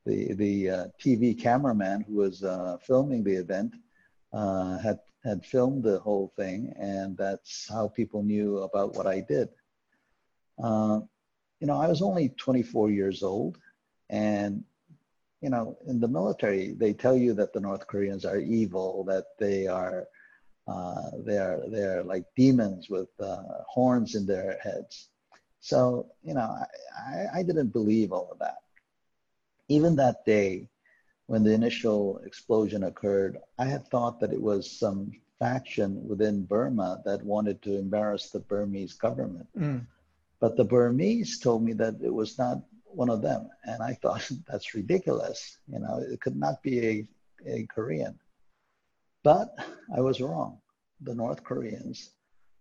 the, 0.05 0.33
the 0.33 0.69
uh, 0.69 0.85
TV 0.99 1.39
cameraman 1.39 2.01
who 2.01 2.15
was 2.15 2.43
uh, 2.43 2.77
filming 2.85 3.23
the 3.23 3.35
event 3.35 3.75
uh, 4.33 4.77
had, 4.79 4.99
had 5.23 5.45
filmed 5.45 5.83
the 5.83 5.99
whole 5.99 6.33
thing. 6.35 6.73
And 6.77 7.17
that's 7.17 7.67
how 7.69 7.87
people 7.87 8.23
knew 8.23 8.59
about 8.59 8.95
what 8.95 9.07
I 9.07 9.21
did. 9.21 9.49
you 10.59 11.67
know, 11.67 11.79
I 11.79 11.87
was 11.87 12.01
only 12.01 12.29
24 12.29 12.89
years 12.91 13.23
old. 13.23 13.57
And 14.09 14.63
you 15.41 15.49
know, 15.49 15.77
in 15.87 15.99
the 15.99 16.07
military, 16.07 16.73
they 16.73 16.93
tell 16.93 17.17
you 17.17 17.33
that 17.33 17.51
the 17.51 17.59
North 17.59 17.87
Koreans 17.87 18.25
are 18.25 18.37
evil, 18.37 19.03
that 19.05 19.25
they 19.39 19.67
are 19.67 20.07
uh, 20.67 21.09
they 21.25 21.37
are 21.37 21.59
they 21.69 21.81
are 21.81 22.03
like 22.03 22.25
demons 22.35 22.89
with 22.89 23.09
uh, 23.19 23.41
horns 23.67 24.15
in 24.15 24.25
their 24.25 24.59
heads. 24.61 25.09
So 25.61 26.07
you 26.23 26.33
know, 26.33 26.55
I, 27.07 27.39
I 27.39 27.43
didn't 27.43 27.69
believe 27.69 28.11
all 28.11 28.29
of 28.31 28.39
that. 28.39 28.57
Even 29.69 29.95
that 29.95 30.25
day, 30.25 30.67
when 31.27 31.43
the 31.43 31.53
initial 31.53 32.19
explosion 32.25 32.83
occurred, 32.83 33.37
I 33.57 33.65
had 33.65 33.87
thought 33.87 34.19
that 34.19 34.33
it 34.33 34.41
was 34.41 34.69
some 34.69 35.13
faction 35.39 36.07
within 36.07 36.43
Burma 36.43 37.01
that 37.05 37.23
wanted 37.23 37.61
to 37.61 37.77
embarrass 37.77 38.29
the 38.29 38.39
Burmese 38.39 38.93
government. 38.93 39.47
Mm. 39.57 39.85
But 40.39 40.57
the 40.57 40.65
Burmese 40.65 41.39
told 41.39 41.63
me 41.63 41.73
that 41.73 41.95
it 42.03 42.13
was 42.13 42.37
not 42.37 42.61
one 42.83 43.09
of 43.09 43.21
them. 43.21 43.49
And 43.63 43.81
I 43.81 43.93
thought 43.93 44.29
that's 44.47 44.75
ridiculous. 44.75 45.57
You 45.67 45.79
know, 45.79 46.03
it 46.05 46.19
could 46.21 46.35
not 46.35 46.61
be 46.61 46.87
a, 46.87 47.07
a 47.47 47.65
Korean. 47.67 48.19
But 49.23 49.55
I 49.95 50.01
was 50.01 50.21
wrong. 50.21 50.59
The 51.01 51.15
North 51.15 51.43
Koreans 51.43 52.11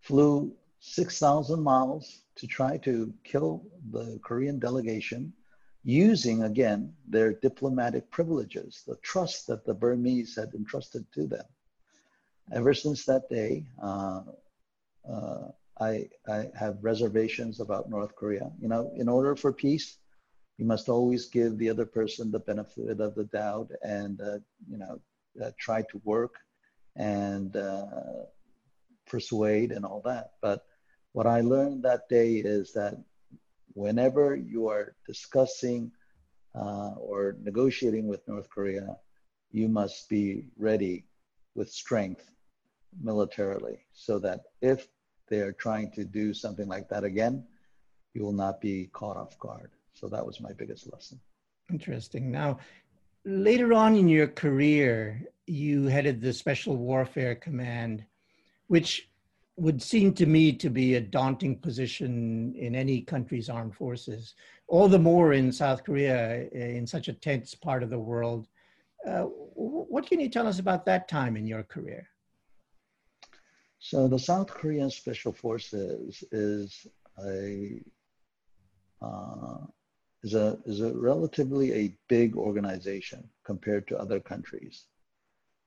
flew 0.01 0.53
6,000 0.81 1.61
miles 1.61 2.23
to 2.41 2.47
try 2.47 2.77
to 2.79 3.13
kill 3.25 3.63
the 3.91 4.19
Korean 4.23 4.59
delegation 4.59 5.33
using, 5.85 6.43
again, 6.45 6.93
their 7.09 7.33
diplomatic 7.35 8.11
privileges, 8.11 8.83
the 8.87 8.97
trust 9.03 9.47
that 9.47 9.65
the 9.65 9.75
Burmese 9.75 10.37
had 10.37 10.55
entrusted 10.55 11.05
to 11.15 11.27
them. 11.27 11.45
Ever 12.53 12.75
since 12.75 13.05
that 13.05 13.29
day, 13.31 13.65
uh, 13.83 14.23
uh, 15.09 15.49
I, 15.81 16.09
I 16.29 16.49
have 16.59 16.79
reservations 16.83 17.61
about 17.61 17.89
North 17.89 18.15
Korea. 18.17 18.51
You 18.61 18.69
know, 18.69 18.93
in 18.97 19.09
order 19.09 19.37
for 19.37 19.53
peace, 19.53 19.99
you 20.59 20.67
must 20.67 20.89
always 20.89 21.27
give 21.27 21.57
the 21.57 21.71
other 21.71 21.87
person 21.87 22.31
the 22.31 22.41
benefit 22.41 23.01
of 23.01 23.15
the 23.15 23.25
doubt 23.25 23.71
and, 23.83 24.21
uh, 24.21 24.39
you 24.69 24.79
know, 24.79 25.01
uh, 25.43 25.51
try 25.59 25.83
to 25.83 26.01
work 26.05 26.35
and 26.97 27.57
uh, 27.57 27.87
persuade 29.07 29.73
and 29.73 29.85
all 29.85 30.03
that. 30.05 30.33
But 30.43 30.67
what 31.13 31.27
I 31.27 31.41
learned 31.41 31.83
that 31.83 32.09
day 32.09 32.37
is 32.37 32.73
that 32.73 32.97
whenever 33.75 34.37
you 34.37 34.69
are 34.69 34.95
discussing 35.07 35.91
uh, 36.55 36.93
or 36.97 37.37
negotiating 37.43 38.07
with 38.07 38.27
North 38.29 38.49
Korea, 38.51 38.97
you 39.53 39.69
must 39.69 40.09
be 40.09 40.47
ready 40.57 41.05
with 41.55 41.71
strength 41.71 42.31
militarily 43.03 43.79
so 43.93 44.19
that 44.19 44.41
if 44.61 44.89
they 45.29 45.41
are 45.41 45.53
trying 45.53 45.91
to 45.93 46.05
do 46.05 46.35
something 46.35 46.69
like 46.69 46.89
that 46.89 47.05
again, 47.05 47.45
you 48.15 48.23
will 48.23 48.33
not 48.33 48.61
be 48.61 48.91
caught 48.93 49.17
off 49.17 49.39
guard. 49.39 49.71
So 49.95 50.09
that 50.09 50.25
was 50.25 50.41
my 50.41 50.53
biggest 50.53 50.93
lesson. 50.93 51.21
Interesting. 51.71 52.31
Now, 52.31 52.59
later 53.25 53.73
on 53.73 53.95
in 53.95 54.09
your 54.09 54.27
career, 54.27 55.23
you 55.47 55.87
headed 55.87 56.21
the 56.21 56.33
Special 56.33 56.77
Warfare 56.77 57.35
Command, 57.35 58.05
which 58.67 59.10
would 59.57 59.83
seem 59.83 60.13
to 60.15 60.27
me 60.27 60.53
to 60.53 60.71
be 60.71 60.95
a 60.95 61.01
daunting 61.01 61.59
position 61.59 62.55
in 62.57 62.75
any 62.75 63.03
country's 63.03 63.49
armed 63.49 63.75
forces, 63.75 64.35
all 64.69 64.89
the 64.89 64.99
more 64.99 65.33
in 65.33 65.53
South 65.53 65.85
Korea, 65.85 66.49
in 66.49 66.87
such 66.87 67.09
a 67.09 67.13
tense 67.13 67.55
part 67.55 67.83
of 67.83 67.91
the 67.91 67.99
world. 67.99 68.49
Uh, 69.07 69.23
what 69.25 70.07
can 70.07 70.21
you 70.21 70.29
tell 70.29 70.47
us 70.47 70.59
about 70.59 70.87
that 70.87 71.09
time 71.09 71.37
in 71.37 71.47
your 71.47 71.63
career? 71.63 72.09
So 73.79 74.09
the 74.09 74.19
South 74.19 74.49
Korean 74.49 74.91
Special 74.91 75.33
Forces 75.33 76.23
is 76.33 76.87
a 77.27 77.81
uh, 79.03 79.59
is 80.23 80.35
a 80.35 80.59
is 80.67 80.81
a 80.83 80.93
relatively 80.93 81.73
a 81.73 81.97
big 82.09 82.37
organization 82.37 83.29
compared 83.45 83.89
to 83.89 83.99
other 83.99 84.21
countries. 84.21 84.85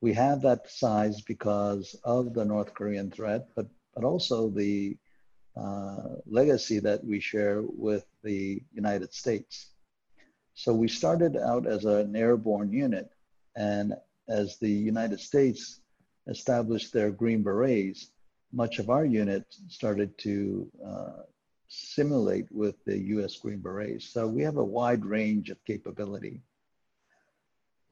We 0.03 0.11
have 0.15 0.41
that 0.41 0.69
size 0.69 1.21
because 1.21 1.95
of 2.03 2.33
the 2.33 2.43
North 2.43 2.73
Korean 2.73 3.09
threat, 3.09 3.47
but 3.55 3.67
but 3.95 4.03
also 4.03 4.49
the 4.49 4.97
uh, 5.55 6.19
legacy 6.25 6.79
that 6.79 7.01
we 7.05 7.21
share 7.21 7.61
with 7.61 8.05
the 8.21 8.61
United 8.73 9.13
States. 9.13 9.71
So 10.55 10.73
we 10.73 10.89
started 10.89 11.37
out 11.37 11.65
as 11.65 11.85
an 11.85 12.17
airborne 12.17 12.73
unit, 12.73 13.11
and 13.55 13.93
as 14.27 14.57
the 14.57 14.75
United 14.93 15.21
States 15.21 15.79
established 16.27 16.91
their 16.91 17.09
Green 17.09 17.41
Berets, 17.41 18.11
much 18.51 18.79
of 18.79 18.89
our 18.89 19.05
unit 19.05 19.45
started 19.69 20.17
to 20.17 20.69
uh, 20.85 21.23
simulate 21.69 22.51
with 22.51 22.75
the 22.83 22.97
US 23.15 23.37
Green 23.37 23.61
Berets. 23.61 24.09
So 24.11 24.27
we 24.27 24.43
have 24.43 24.57
a 24.57 24.71
wide 24.79 25.05
range 25.05 25.49
of 25.49 25.63
capability. 25.63 26.41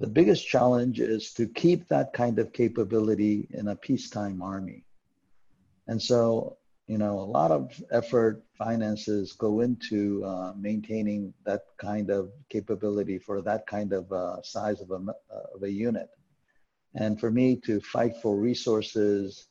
The 0.02 0.08
biggest 0.08 0.48
challenge 0.48 1.00
is 1.00 1.32
to 1.34 1.46
keep 1.46 1.88
that 1.90 2.12
kind 2.12 2.40
of 2.40 2.52
capability 2.54 3.48
in 3.52 3.68
a 3.68 3.76
peacetime 3.76 4.42
army. 4.42 4.84
And 5.86 6.02
so, 6.02 6.58
you 6.88 6.98
know, 6.98 7.20
a 7.20 7.30
lot 7.38 7.52
of 7.52 7.72
effort, 7.92 8.44
finances 8.58 9.34
go 9.34 9.60
into 9.60 10.26
uh, 10.26 10.54
maintaining 10.58 11.36
that 11.46 11.66
kind 11.78 12.10
of 12.10 12.32
capability 12.50 13.20
for 13.20 13.44
that 13.44 13.68
kind 13.68 13.94
of 13.94 14.12
uh, 14.12 14.42
size 14.42 14.82
of 14.82 14.90
a, 14.90 14.96
uh, 14.96 15.56
of 15.56 15.62
a 15.62 15.70
unit. 15.70 16.10
And 16.96 17.20
for 17.20 17.30
me 17.30 17.58
to 17.68 17.80
fight 17.80 18.18
for 18.24 18.36
resources, 18.36 19.50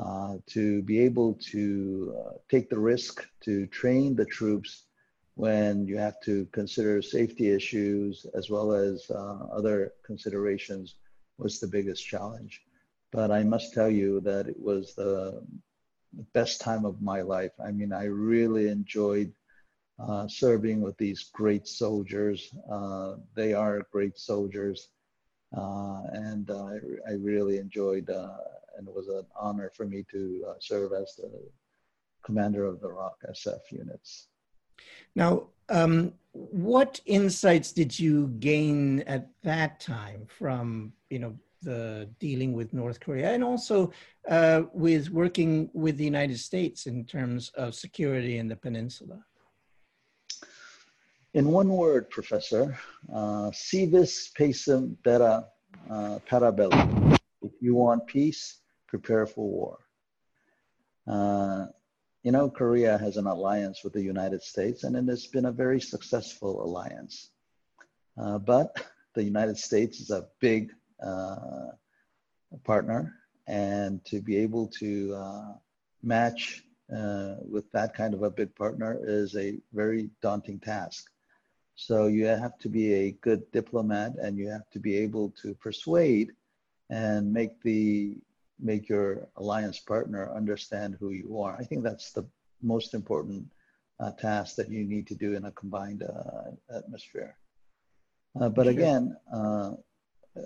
uh, 0.00 0.36
to 0.46 0.82
be 0.82 1.00
able 1.00 1.34
to 1.50 2.16
uh, 2.20 2.30
take 2.48 2.70
the 2.70 2.78
risk 2.78 3.26
to 3.40 3.66
train 3.66 4.14
the 4.14 4.26
troops 4.26 4.84
when 5.34 5.86
you 5.86 5.96
have 5.96 6.20
to 6.20 6.46
consider 6.52 7.00
safety 7.00 7.50
issues 7.50 8.26
as 8.34 8.50
well 8.50 8.72
as 8.72 9.10
uh, 9.10 9.46
other 9.52 9.92
considerations 10.04 10.96
was 11.38 11.58
the 11.58 11.66
biggest 11.66 12.06
challenge. 12.06 12.62
But 13.10 13.30
I 13.30 13.42
must 13.42 13.74
tell 13.74 13.90
you 13.90 14.20
that 14.20 14.48
it 14.48 14.60
was 14.60 14.94
the 14.94 15.42
best 16.32 16.60
time 16.60 16.84
of 16.84 17.00
my 17.00 17.22
life. 17.22 17.52
I 17.64 17.70
mean, 17.70 17.92
I 17.92 18.04
really 18.04 18.68
enjoyed 18.68 19.32
uh, 19.98 20.26
serving 20.28 20.80
with 20.80 20.96
these 20.98 21.30
great 21.32 21.66
soldiers. 21.66 22.52
Uh, 22.70 23.16
they 23.34 23.54
are 23.54 23.86
great 23.92 24.18
soldiers. 24.18 24.88
Uh, 25.56 26.02
and 26.12 26.50
I, 26.50 26.78
I, 27.10 27.12
really 27.14 27.58
enjoyed, 27.58 28.08
uh, 28.08 28.38
and 28.78 28.88
it 28.88 28.94
was 28.94 29.08
an 29.08 29.26
honor 29.38 29.70
for 29.76 29.84
me 29.84 30.02
to 30.10 30.46
uh, 30.48 30.54
serve 30.60 30.92
as 30.94 31.14
the 31.16 31.30
commander 32.24 32.64
of 32.64 32.80
the 32.80 32.90
ROK 32.90 33.18
SF 33.30 33.60
units. 33.70 34.28
Now, 35.14 35.48
um, 35.68 36.12
what 36.32 37.00
insights 37.06 37.72
did 37.72 37.98
you 37.98 38.28
gain 38.38 39.00
at 39.00 39.28
that 39.42 39.80
time 39.80 40.26
from, 40.28 40.92
you 41.10 41.18
know, 41.18 41.36
the 41.62 42.10
dealing 42.18 42.52
with 42.52 42.72
North 42.72 42.98
Korea 42.98 43.32
and 43.32 43.44
also 43.44 43.92
uh, 44.28 44.62
with 44.72 45.10
working 45.10 45.70
with 45.72 45.96
the 45.96 46.04
United 46.04 46.38
States 46.38 46.86
in 46.86 47.04
terms 47.04 47.50
of 47.54 47.74
security 47.74 48.38
in 48.38 48.48
the 48.48 48.56
peninsula? 48.56 49.24
In 51.34 51.48
one 51.48 51.68
word, 51.68 52.10
Professor, 52.10 52.76
uh, 53.12 53.50
vis 53.50 54.30
pacem 54.36 54.96
terra 55.02 55.46
uh, 55.90 56.18
parabellum. 56.28 57.16
If 57.42 57.52
you 57.60 57.74
want 57.74 58.06
peace, 58.06 58.58
prepare 58.86 59.26
for 59.26 59.48
war. 59.48 59.78
Uh, 61.06 61.66
you 62.22 62.30
know, 62.30 62.48
Korea 62.48 62.98
has 62.98 63.16
an 63.16 63.26
alliance 63.26 63.82
with 63.82 63.92
the 63.92 64.02
United 64.02 64.42
States, 64.42 64.84
and 64.84 64.96
it 64.96 65.08
has 65.08 65.26
been 65.26 65.46
a 65.46 65.52
very 65.52 65.80
successful 65.80 66.62
alliance. 66.62 67.30
Uh, 68.16 68.38
but 68.38 68.76
the 69.14 69.24
United 69.24 69.58
States 69.58 70.00
is 70.00 70.10
a 70.10 70.28
big 70.40 70.72
uh, 71.04 71.70
partner 72.64 73.14
and 73.46 74.04
to 74.04 74.20
be 74.20 74.36
able 74.36 74.68
to 74.68 75.14
uh, 75.14 75.52
match 76.02 76.62
uh, 76.94 77.36
with 77.48 77.70
that 77.72 77.94
kind 77.94 78.14
of 78.14 78.22
a 78.22 78.30
big 78.30 78.54
partner 78.54 78.98
is 79.02 79.34
a 79.36 79.58
very 79.72 80.10
daunting 80.20 80.60
task. 80.60 81.10
So 81.74 82.06
you 82.06 82.26
have 82.26 82.58
to 82.58 82.68
be 82.68 82.92
a 82.92 83.12
good 83.12 83.50
diplomat 83.50 84.12
and 84.20 84.36
you 84.36 84.48
have 84.48 84.68
to 84.70 84.78
be 84.78 84.96
able 84.98 85.32
to 85.42 85.54
persuade 85.54 86.32
and 86.90 87.32
make 87.32 87.62
the 87.62 88.16
make 88.62 88.88
your 88.88 89.28
alliance 89.36 89.78
partner 89.80 90.32
understand 90.34 90.96
who 90.98 91.10
you 91.10 91.40
are. 91.40 91.56
I 91.58 91.64
think 91.64 91.82
that's 91.82 92.12
the 92.12 92.24
most 92.62 92.94
important 92.94 93.46
uh, 94.00 94.12
task 94.12 94.56
that 94.56 94.70
you 94.70 94.84
need 94.84 95.06
to 95.08 95.14
do 95.14 95.34
in 95.34 95.44
a 95.44 95.52
combined 95.52 96.02
uh, 96.02 96.76
atmosphere. 96.76 97.36
Uh, 98.40 98.48
but 98.48 98.64
sure. 98.64 98.72
again, 98.72 99.16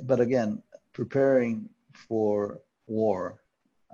but 0.03 0.21
again, 0.21 0.63
preparing 0.93 1.69
for 1.93 2.61
war, 2.87 3.41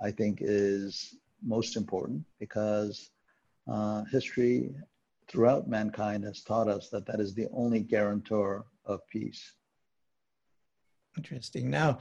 I 0.03 0.11
think, 0.11 0.39
is 0.41 1.15
most 1.41 1.75
important 1.75 2.23
because 2.39 3.11
uh, 3.67 4.03
history 4.05 4.73
throughout 5.27 5.67
mankind 5.67 6.23
has 6.23 6.41
taught 6.41 6.67
us 6.67 6.89
that 6.89 7.05
that 7.05 7.19
is 7.19 7.33
the 7.33 7.47
only 7.53 7.79
guarantor 7.79 8.65
of 8.85 9.07
peace. 9.07 9.53
Interesting. 11.17 11.69
Now, 11.69 11.99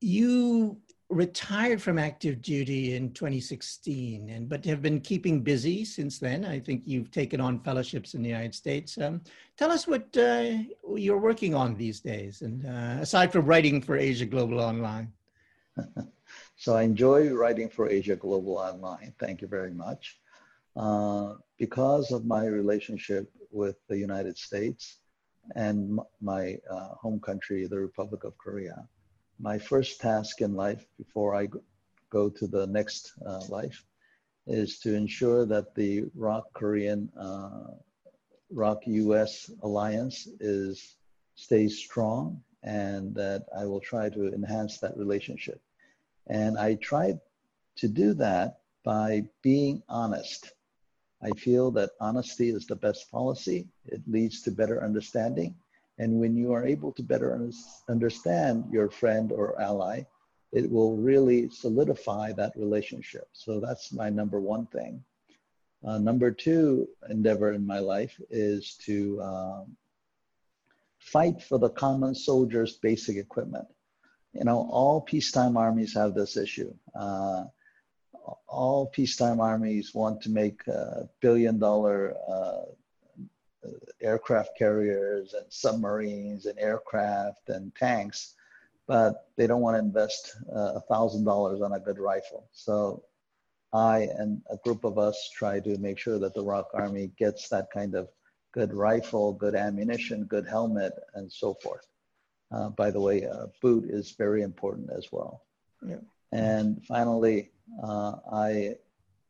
you 0.00 0.80
retired 1.10 1.80
from 1.80 1.98
active 1.98 2.42
duty 2.42 2.94
in 2.94 3.12
2016, 3.12 4.28
and 4.28 4.48
but 4.48 4.64
have 4.64 4.82
been 4.82 5.00
keeping 5.00 5.40
busy 5.40 5.84
since 5.84 6.18
then. 6.18 6.44
I 6.44 6.60
think 6.60 6.82
you've 6.84 7.10
taken 7.10 7.40
on 7.40 7.60
fellowships 7.60 8.14
in 8.14 8.22
the 8.22 8.28
United 8.28 8.54
States. 8.54 8.98
Um, 8.98 9.22
tell 9.56 9.70
us 9.70 9.86
what 9.86 10.14
uh, 10.16 10.52
you're 10.94 11.18
working 11.18 11.54
on 11.54 11.76
these 11.76 12.00
days, 12.00 12.42
and 12.42 12.66
uh, 12.66 13.00
aside 13.00 13.32
from 13.32 13.46
writing 13.46 13.80
for 13.80 13.96
Asia 13.96 14.26
Global 14.26 14.60
Online. 14.60 15.10
so 16.56 16.76
I 16.76 16.82
enjoy 16.82 17.30
writing 17.32 17.70
for 17.70 17.88
Asia 17.88 18.16
Global 18.16 18.58
Online. 18.58 19.14
Thank 19.18 19.40
you 19.40 19.48
very 19.48 19.72
much. 19.72 20.18
Uh, 20.76 21.34
because 21.58 22.12
of 22.12 22.26
my 22.26 22.46
relationship 22.46 23.30
with 23.50 23.76
the 23.88 23.96
United 23.98 24.36
States 24.36 24.98
and 25.56 25.98
my 26.20 26.58
uh, 26.70 26.90
home 26.90 27.18
country, 27.18 27.66
the 27.66 27.78
Republic 27.78 28.24
of 28.24 28.36
Korea 28.36 28.86
my 29.38 29.58
first 29.58 30.00
task 30.00 30.40
in 30.40 30.54
life 30.54 30.86
before 30.96 31.34
I 31.34 31.48
go 32.10 32.28
to 32.30 32.46
the 32.46 32.66
next 32.66 33.12
uh, 33.24 33.44
life 33.48 33.84
is 34.46 34.78
to 34.80 34.94
ensure 34.94 35.44
that 35.46 35.74
the 35.74 36.04
ROK 36.14 36.52
Korean, 36.54 37.10
uh, 37.18 37.74
US 38.50 39.50
alliance 39.62 40.26
is 40.40 40.96
stays 41.34 41.78
strong 41.78 42.42
and 42.62 43.14
that 43.14 43.46
I 43.56 43.64
will 43.66 43.80
try 43.80 44.08
to 44.08 44.32
enhance 44.34 44.78
that 44.78 44.96
relationship. 44.96 45.60
And 46.26 46.58
I 46.58 46.74
tried 46.74 47.20
to 47.76 47.88
do 47.88 48.14
that 48.14 48.60
by 48.84 49.28
being 49.42 49.82
honest. 49.88 50.52
I 51.22 51.30
feel 51.32 51.70
that 51.72 51.90
honesty 52.00 52.48
is 52.50 52.66
the 52.66 52.76
best 52.76 53.10
policy. 53.10 53.68
It 53.84 54.02
leads 54.06 54.42
to 54.42 54.50
better 54.50 54.82
understanding. 54.82 55.54
And 55.98 56.20
when 56.20 56.36
you 56.36 56.52
are 56.52 56.64
able 56.64 56.92
to 56.92 57.02
better 57.02 57.50
understand 57.88 58.64
your 58.70 58.88
friend 58.88 59.32
or 59.32 59.60
ally, 59.60 60.04
it 60.52 60.70
will 60.70 60.96
really 60.96 61.50
solidify 61.50 62.32
that 62.32 62.52
relationship. 62.56 63.28
So 63.32 63.60
that's 63.60 63.92
my 63.92 64.08
number 64.08 64.40
one 64.40 64.66
thing. 64.66 65.02
Uh, 65.84 65.98
number 65.98 66.30
two 66.30 66.88
endeavor 67.08 67.52
in 67.52 67.66
my 67.66 67.78
life 67.78 68.20
is 68.30 68.76
to 68.84 69.20
um, 69.22 69.76
fight 70.98 71.42
for 71.42 71.58
the 71.58 71.70
common 71.70 72.14
soldier's 72.14 72.78
basic 72.78 73.16
equipment. 73.16 73.66
You 74.32 74.44
know, 74.44 74.68
all 74.70 75.00
peacetime 75.00 75.56
armies 75.56 75.94
have 75.94 76.14
this 76.14 76.36
issue. 76.36 76.72
Uh, 76.94 77.44
all 78.46 78.86
peacetime 78.86 79.40
armies 79.40 79.94
want 79.94 80.20
to 80.22 80.30
make 80.30 80.60
billion 81.20 81.58
dollar 81.58 82.14
uh, 82.28 82.62
aircraft 84.00 84.50
carriers 84.58 85.34
and 85.34 85.44
submarines 85.48 86.46
and 86.46 86.58
aircraft 86.58 87.48
and 87.48 87.74
tanks, 87.74 88.34
but 88.86 89.28
they 89.36 89.46
don't 89.46 89.60
want 89.60 89.74
to 89.74 89.80
invest 89.80 90.36
uh, 90.54 90.74
a 90.76 90.80
thousand 90.88 91.24
dollars 91.24 91.60
on 91.60 91.72
a 91.72 91.80
good 91.80 91.98
rifle. 91.98 92.48
So 92.52 93.04
I 93.72 94.08
and 94.18 94.40
a 94.50 94.56
group 94.56 94.84
of 94.84 94.98
us 94.98 95.30
try 95.34 95.60
to 95.60 95.76
make 95.78 95.98
sure 95.98 96.18
that 96.18 96.34
the 96.34 96.42
ROK 96.42 96.70
Army 96.74 97.10
gets 97.18 97.48
that 97.48 97.70
kind 97.72 97.94
of 97.94 98.08
good 98.52 98.72
rifle, 98.72 99.34
good 99.34 99.54
ammunition, 99.54 100.24
good 100.24 100.46
helmet, 100.46 100.92
and 101.14 101.30
so 101.30 101.54
forth. 101.54 101.86
Uh, 102.50 102.70
by 102.70 102.90
the 102.90 103.00
way, 103.00 103.22
a 103.22 103.48
boot 103.60 103.84
is 103.88 104.12
very 104.12 104.42
important 104.42 104.88
as 104.96 105.08
well. 105.12 105.42
Yeah. 105.86 105.96
And 106.32 106.82
finally, 106.86 107.50
uh, 107.82 108.14
I 108.32 108.76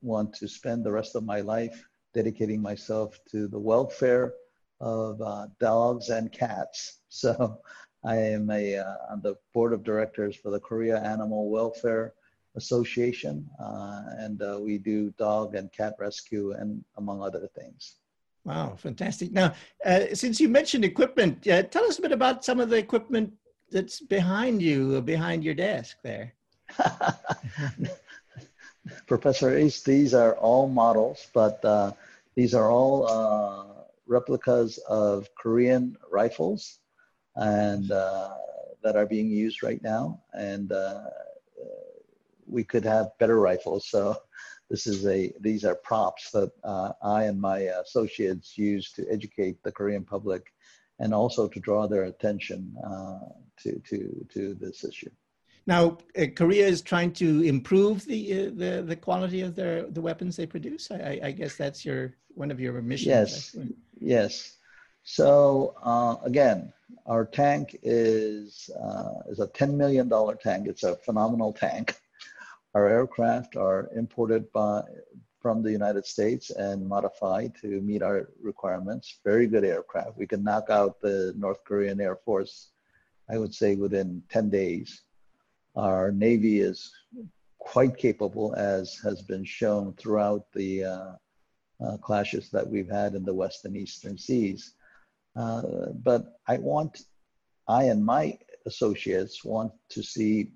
want 0.02 0.32
to 0.34 0.46
spend 0.46 0.84
the 0.84 0.92
rest 0.92 1.16
of 1.16 1.24
my 1.24 1.40
life 1.40 1.88
dedicating 2.14 2.61
myself 2.61 3.18
to 3.31 3.49
the 3.49 3.59
welfare 3.59 4.35
of 4.81 5.21
uh, 5.21 5.47
dogs 5.61 6.09
and 6.11 6.33
cats. 6.33 6.94
So 7.11 7.59
I 8.05 8.16
am 8.16 8.51
a, 8.51 8.77
uh, 8.77 8.97
on 9.11 9.23
the 9.23 9.35
board 9.55 9.73
of 9.73 9.83
directors 9.83 10.37
for 10.37 10.51
the 10.51 10.61
Korea 10.61 11.03
Animal 11.03 11.51
Welfare 11.51 12.12
Association, 12.55 13.49
uh, 13.59 14.03
and 14.18 14.42
uh, 14.42 14.59
we 14.61 14.77
do 14.77 15.11
dog 15.18 15.55
and 15.55 15.73
cat 15.73 15.94
rescue 15.99 16.53
and 16.53 16.85
among 16.99 17.23
other 17.23 17.49
things. 17.59 17.97
Wow, 18.44 18.77
fantastic. 18.77 19.33
Now, 19.33 19.55
uh, 19.85 20.14
since 20.14 20.38
you 20.38 20.49
mentioned 20.49 20.85
equipment, 20.85 21.49
uh, 21.49 21.62
tell 21.64 21.85
us 21.85 21.99
a 21.99 22.03
bit 22.03 22.12
about 22.12 22.44
some 22.44 22.61
of 22.61 22.68
the 22.68 22.77
equipment 22.77 23.33
that's 23.71 24.01
behind 24.01 24.62
you, 24.62 25.01
behind 25.03 25.42
your 25.42 25.55
desk 25.55 25.97
there. 26.03 26.35
Professor 29.07 29.48
Reyes, 29.51 29.83
these 29.83 30.14
are 30.14 30.35
all 30.37 30.68
models, 30.68 31.27
but 31.35 31.64
uh, 31.64 31.92
these 32.35 32.55
are 32.55 32.70
all 32.70 33.07
uh, 33.09 33.85
replicas 34.07 34.79
of 34.88 35.29
Korean 35.35 35.96
rifles 36.11 36.79
and 37.37 37.90
uh, 37.90 38.31
that 38.83 38.96
are 38.96 39.07
being 39.07 39.31
used 39.31 39.62
right 39.62 39.83
now. 39.83 40.20
And 40.33 40.72
uh, 40.72 41.05
we 42.46 42.64
could 42.64 42.85
have 42.85 43.18
better 43.18 43.38
rifles. 43.38 43.87
So 43.88 44.16
this 44.70 44.87
is 44.87 45.07
a, 45.07 45.33
these 45.40 45.64
are 45.64 45.74
props 45.74 46.31
that 46.33 46.53
uh, 46.64 46.92
I 47.03 47.24
and 47.24 47.40
my 47.40 47.59
associates 47.59 48.57
use 48.57 48.92
to 48.92 49.07
educate 49.11 49.62
the 49.62 49.72
Korean 49.72 50.05
public 50.05 50.53
and 50.98 51.14
also 51.14 51.48
to 51.48 51.61
draw 51.61 51.87
their 51.87 52.05
attention 52.05 52.74
uh, 52.85 53.18
to, 53.62 53.79
to, 53.88 54.27
to 54.35 54.55
this 54.55 54.85
issue. 54.85 55.11
Now, 55.68 55.98
uh, 56.18 56.24
Korea 56.35 56.66
is 56.66 56.81
trying 56.81 57.12
to 57.22 57.42
improve 57.42 58.07
the, 58.07 58.20
uh, 58.33 58.50
the 58.62 58.83
the 58.87 58.96
quality 58.96 59.42
of 59.42 59.54
their 59.54 59.83
the 59.96 60.00
weapons 60.00 60.35
they 60.35 60.46
produce. 60.46 60.90
I, 60.90 61.20
I 61.22 61.31
guess 61.31 61.57
that's 61.57 61.85
your 61.85 62.14
one 62.42 62.50
of 62.50 62.59
your 62.59 62.81
missions. 62.81 63.07
Yes, 63.07 63.57
yes. 64.00 64.57
So 65.02 65.74
uh, 65.83 66.16
again, 66.24 66.72
our 67.04 67.26
tank 67.26 67.76
is 67.83 68.70
uh, 68.83 69.31
is 69.31 69.40
a 69.40 69.48
ten 69.48 69.76
million 69.76 70.09
dollar 70.09 70.37
tank. 70.37 70.66
It's 70.66 70.85
a 70.85 70.96
phenomenal 70.96 71.52
tank. 71.52 71.96
Our 72.74 72.88
aircraft 72.88 73.57
are 73.57 73.90
imported 73.94 74.50
by 74.52 74.85
from 75.42 75.62
the 75.62 75.70
United 75.70 76.07
States 76.07 76.48
and 76.48 76.88
modified 76.88 77.52
to 77.61 77.83
meet 77.83 78.02
our 78.02 78.31
requirements. 78.40 79.18
Very 79.22 79.46
good 79.46 79.64
aircraft. 79.64 80.16
We 80.16 80.26
can 80.26 80.42
knock 80.42 80.70
out 80.70 80.98
the 81.02 81.35
North 81.37 81.62
Korean 81.64 82.00
Air 82.00 82.16
Force, 82.16 82.70
I 83.28 83.37
would 83.37 83.54
say, 83.54 83.76
within 83.76 84.22
ten 84.31 84.48
days. 84.48 85.02
Our 85.78 86.10
Navy 86.10 86.58
is 86.58 86.90
quite 87.60 87.96
capable, 87.96 88.52
as 88.56 88.98
has 89.04 89.22
been 89.22 89.44
shown 89.44 89.94
throughout 89.94 90.50
the 90.52 90.82
uh, 90.82 91.12
uh, 91.80 91.96
clashes 91.98 92.50
that 92.50 92.68
we've 92.68 92.90
had 92.90 93.14
in 93.14 93.24
the 93.24 93.32
West 93.32 93.64
and 93.64 93.76
Eastern 93.76 94.18
seas. 94.18 94.74
Uh, 95.36 95.62
but 96.02 96.40
I 96.48 96.56
want, 96.58 97.02
I 97.68 97.84
and 97.84 98.04
my 98.04 98.36
associates 98.66 99.44
want 99.44 99.70
to 99.90 100.02
see 100.02 100.50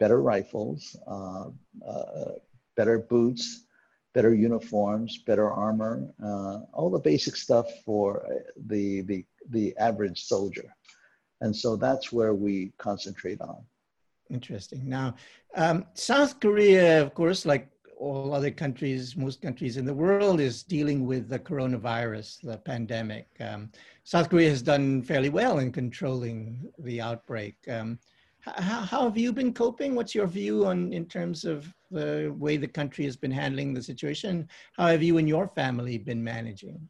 better 0.00 0.22
rifles, 0.22 0.96
uh, 1.06 1.50
uh, 1.86 2.32
better 2.74 3.00
boots, 3.00 3.66
better 4.14 4.34
uniforms, 4.34 5.18
better 5.26 5.50
armor, 5.50 6.08
uh, 6.24 6.60
all 6.72 6.88
the 6.88 6.98
basic 6.98 7.36
stuff 7.36 7.66
for 7.84 8.26
the, 8.66 9.02
the, 9.02 9.26
the 9.50 9.76
average 9.76 10.24
soldier. 10.24 10.74
And 11.42 11.54
so 11.54 11.76
that's 11.76 12.10
where 12.10 12.32
we 12.32 12.72
concentrate 12.78 13.42
on. 13.42 13.62
Interesting. 14.30 14.88
Now, 14.88 15.14
um, 15.54 15.84
South 15.94 16.40
Korea, 16.40 17.02
of 17.02 17.14
course, 17.14 17.44
like 17.44 17.68
all 17.98 18.34
other 18.34 18.50
countries, 18.50 19.16
most 19.16 19.40
countries 19.40 19.76
in 19.76 19.84
the 19.84 19.94
world, 19.94 20.40
is 20.40 20.62
dealing 20.62 21.06
with 21.06 21.28
the 21.28 21.38
coronavirus, 21.38 22.40
the 22.42 22.58
pandemic. 22.58 23.28
Um, 23.40 23.70
South 24.02 24.28
Korea 24.28 24.50
has 24.50 24.62
done 24.62 25.02
fairly 25.02 25.28
well 25.28 25.58
in 25.58 25.72
controlling 25.72 26.70
the 26.78 27.00
outbreak. 27.00 27.56
Um, 27.68 27.98
how, 28.40 28.80
how, 28.80 29.02
have 29.04 29.16
you 29.16 29.32
been 29.32 29.54
coping? 29.54 29.94
What's 29.94 30.14
your 30.14 30.26
view 30.26 30.66
on 30.66 30.92
in 30.92 31.06
terms 31.06 31.44
of 31.44 31.72
the 31.90 32.34
way 32.36 32.56
the 32.56 32.68
country 32.68 33.04
has 33.06 33.16
been 33.16 33.30
handling 33.30 33.72
the 33.72 33.82
situation? 33.82 34.48
How 34.76 34.88
have 34.88 35.02
you 35.02 35.16
and 35.18 35.28
your 35.28 35.48
family 35.48 35.96
been 35.96 36.22
managing? 36.22 36.88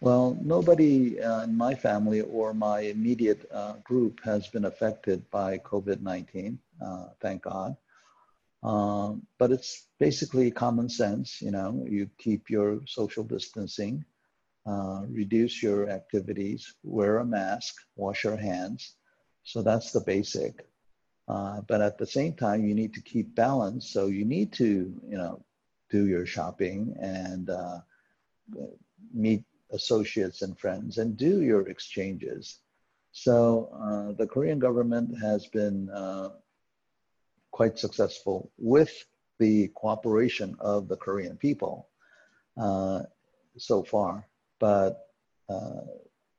Well, 0.00 0.38
nobody 0.42 1.20
uh, 1.20 1.42
in 1.44 1.56
my 1.56 1.74
family 1.74 2.22
or 2.22 2.54
my 2.54 2.80
immediate 2.80 3.46
uh, 3.52 3.74
group 3.84 4.20
has 4.24 4.48
been 4.48 4.64
affected 4.64 5.30
by 5.30 5.58
COVID 5.58 6.00
19, 6.00 6.58
uh, 6.82 7.08
thank 7.20 7.42
God. 7.42 7.76
Um, 8.62 9.26
but 9.38 9.50
it's 9.50 9.88
basically 9.98 10.50
common 10.50 10.88
sense. 10.88 11.42
You 11.42 11.50
know, 11.50 11.84
you 11.86 12.08
keep 12.16 12.48
your 12.48 12.80
social 12.86 13.24
distancing, 13.24 14.04
uh, 14.66 15.02
reduce 15.06 15.62
your 15.62 15.90
activities, 15.90 16.74
wear 16.82 17.18
a 17.18 17.24
mask, 17.24 17.74
wash 17.96 18.24
your 18.24 18.36
hands. 18.36 18.94
So 19.44 19.60
that's 19.62 19.92
the 19.92 20.00
basic. 20.00 20.66
Uh, 21.28 21.60
but 21.68 21.82
at 21.82 21.98
the 21.98 22.06
same 22.06 22.32
time, 22.32 22.64
you 22.64 22.74
need 22.74 22.94
to 22.94 23.02
keep 23.02 23.34
balance. 23.34 23.90
So 23.90 24.06
you 24.06 24.24
need 24.24 24.52
to, 24.54 24.64
you 24.64 25.18
know, 25.18 25.44
do 25.90 26.06
your 26.06 26.24
shopping 26.24 26.96
and 27.00 27.50
uh, 27.50 27.80
meet 29.12 29.44
associates 29.72 30.42
and 30.42 30.58
friends 30.58 30.98
and 30.98 31.16
do 31.16 31.42
your 31.42 31.68
exchanges. 31.68 32.60
So 33.12 33.68
uh, 33.74 34.12
the 34.16 34.26
Korean 34.26 34.58
government 34.58 35.18
has 35.20 35.46
been 35.46 35.90
uh, 35.90 36.30
quite 37.50 37.78
successful 37.78 38.50
with 38.58 38.92
the 39.38 39.68
cooperation 39.74 40.56
of 40.60 40.88
the 40.88 40.96
Korean 40.96 41.36
people 41.36 41.88
uh, 42.56 43.02
so 43.56 43.82
far. 43.82 44.26
But 44.58 45.08
uh, 45.48 45.80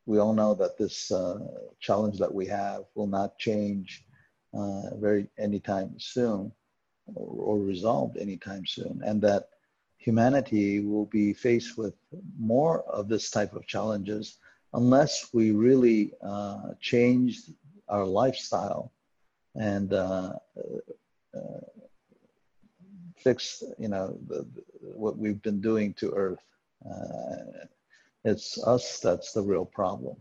we 0.06 0.20
all 0.20 0.34
know 0.34 0.54
that 0.56 0.78
this 0.78 1.12
uh, 1.12 1.40
challenge 1.80 2.18
that 2.20 2.34
we 2.34 2.46
have 2.48 2.84
will 2.96 3.08
not 3.08 3.38
change 3.38 4.06
uh, 4.54 4.96
very 4.96 5.28
anytime 5.38 5.96
soon 5.98 6.52
or, 7.16 7.58
or 7.58 7.60
resolved 7.60 8.18
anytime 8.18 8.66
soon, 8.66 9.02
and 9.06 9.22
that 9.22 9.50
humanity 10.02 10.80
will 10.80 11.06
be 11.06 11.32
faced 11.32 11.78
with 11.78 11.94
more 12.40 12.84
of 12.84 13.08
this 13.08 13.30
type 13.30 13.54
of 13.54 13.68
challenges 13.68 14.38
unless 14.74 15.30
we 15.32 15.52
really 15.52 16.12
uh, 16.24 16.70
change 16.80 17.42
our 17.88 18.06
lifestyle 18.06 18.92
and 19.56 19.94
uh, 19.94 20.34
uh, 21.36 21.66
fix, 23.16 23.62
you 23.78 23.90
know, 23.90 24.18
the, 24.28 24.48
what 24.82 25.18
we've 25.18 25.42
been 25.42 25.62
doing 25.62 25.94
to 25.94 26.12
Earth. 26.14 26.44
Uh, 26.84 27.66
it's 28.24 28.62
us 28.64 29.00
that's 29.00 29.34
the 29.34 29.42
real 29.42 29.66
problem. 29.66 30.16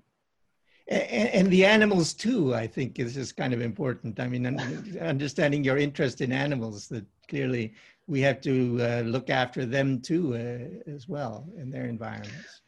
And, 0.88 1.28
and, 1.28 1.50
the 1.50 1.64
animals 1.64 2.12
too, 2.12 2.54
I 2.54 2.66
think, 2.66 2.98
is 2.98 3.14
just 3.14 3.36
kind 3.36 3.54
of 3.54 3.60
important. 3.60 4.18
I 4.18 4.26
mean, 4.26 4.44
understanding 5.00 5.62
your 5.62 5.78
interest 5.78 6.20
in 6.20 6.32
animals, 6.32 6.88
that 6.88 7.04
clearly 7.28 7.72
we 8.10 8.20
have 8.20 8.40
to 8.40 8.78
uh, 8.80 9.02
look 9.02 9.30
after 9.30 9.64
them 9.64 10.00
too 10.00 10.34
uh, 10.34 10.90
as 10.90 11.08
well 11.08 11.48
in 11.56 11.70
their 11.70 11.86
environments. 11.86 12.62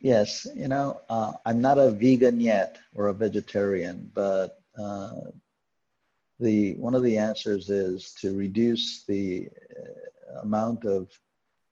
Yes, 0.00 0.46
you 0.54 0.68
know, 0.68 1.00
uh, 1.08 1.32
I'm 1.46 1.60
not 1.62 1.78
a 1.78 1.90
vegan 1.90 2.40
yet 2.40 2.78
or 2.94 3.08
a 3.08 3.14
vegetarian, 3.14 4.10
but 4.14 4.60
uh, 4.78 5.12
the 6.38 6.74
one 6.74 6.94
of 6.94 7.02
the 7.02 7.16
answers 7.16 7.70
is 7.70 8.12
to 8.20 8.36
reduce 8.36 9.04
the 9.04 9.48
amount 10.42 10.84
of 10.84 11.08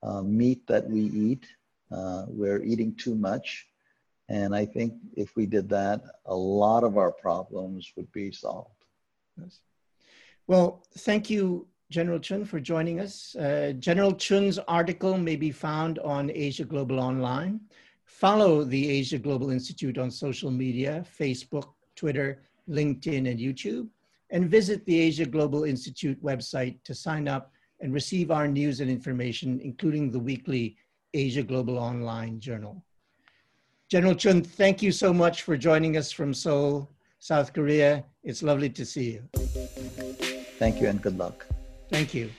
uh, 0.03 0.23
meat 0.23 0.67
that 0.67 0.89
we 0.89 1.01
eat. 1.01 1.47
Uh, 1.91 2.25
we're 2.29 2.63
eating 2.63 2.95
too 2.95 3.15
much. 3.15 3.67
And 4.29 4.55
I 4.55 4.65
think 4.65 4.95
if 5.17 5.35
we 5.37 5.45
did 5.45 5.69
that, 5.71 6.03
a 6.25 6.35
lot 6.35 6.85
of 6.85 6.97
our 6.97 7.11
problems 7.11 7.93
would 7.97 8.11
be 8.13 8.31
solved. 8.31 8.85
Yes. 9.41 9.61
Well, 10.47 10.85
thank 10.99 11.31
you, 11.31 11.67
General 11.91 12.21
Chun, 12.21 12.45
for 12.45 12.61
joining 12.61 13.01
us. 13.01 13.35
Uh, 13.35 13.73
General 13.79 14.15
Chun's 14.15 14.59
article 14.69 15.19
may 15.19 15.37
be 15.37 15.51
found 15.51 15.99
on 15.99 16.31
Asia 16.33 16.65
Global 16.65 17.01
Online. 17.01 17.61
Follow 18.05 18.65
the 18.65 18.89
Asia 18.89 19.19
Global 19.19 19.51
Institute 19.51 19.99
on 19.99 20.11
social 20.11 20.51
media, 20.51 21.05
Facebook, 21.19 21.69
Twitter, 21.97 22.43
LinkedIn, 22.69 23.29
and 23.31 23.41
YouTube, 23.41 23.89
and 24.31 24.49
visit 24.49 24.85
the 24.87 24.99
Asia 24.99 25.27
Global 25.27 25.65
Institute 25.65 26.23
website 26.23 26.83
to 26.85 26.95
sign 26.95 27.27
up 27.27 27.53
and 27.81 27.93
receive 27.93 28.31
our 28.31 28.47
news 28.47 28.81
and 28.81 28.91
information, 28.91 29.61
including 29.63 30.11
the 30.11 30.19
weekly 30.19 30.77
Asia 31.13 31.43
Global 31.43 31.77
Online 31.77 32.39
Journal. 32.39 32.85
General 33.91 34.15
Chun, 34.15 34.43
thank 34.43 34.81
you 34.81 34.93
so 34.93 35.13
much 35.13 35.43
for 35.43 35.57
joining 35.57 35.97
us 35.97 36.13
from 36.13 36.33
Seoul, 36.33 36.89
South 37.19 37.53
Korea. 37.53 38.05
It's 38.23 38.43
lovely 38.43 38.71
to 38.71 38.85
see 38.85 39.13
you. 39.13 39.23
Thank 40.59 40.81
you 40.81 40.89
and 40.89 41.03
good 41.03 41.19
luck. 41.19 41.47
Thank 41.91 42.15
you. 42.15 42.31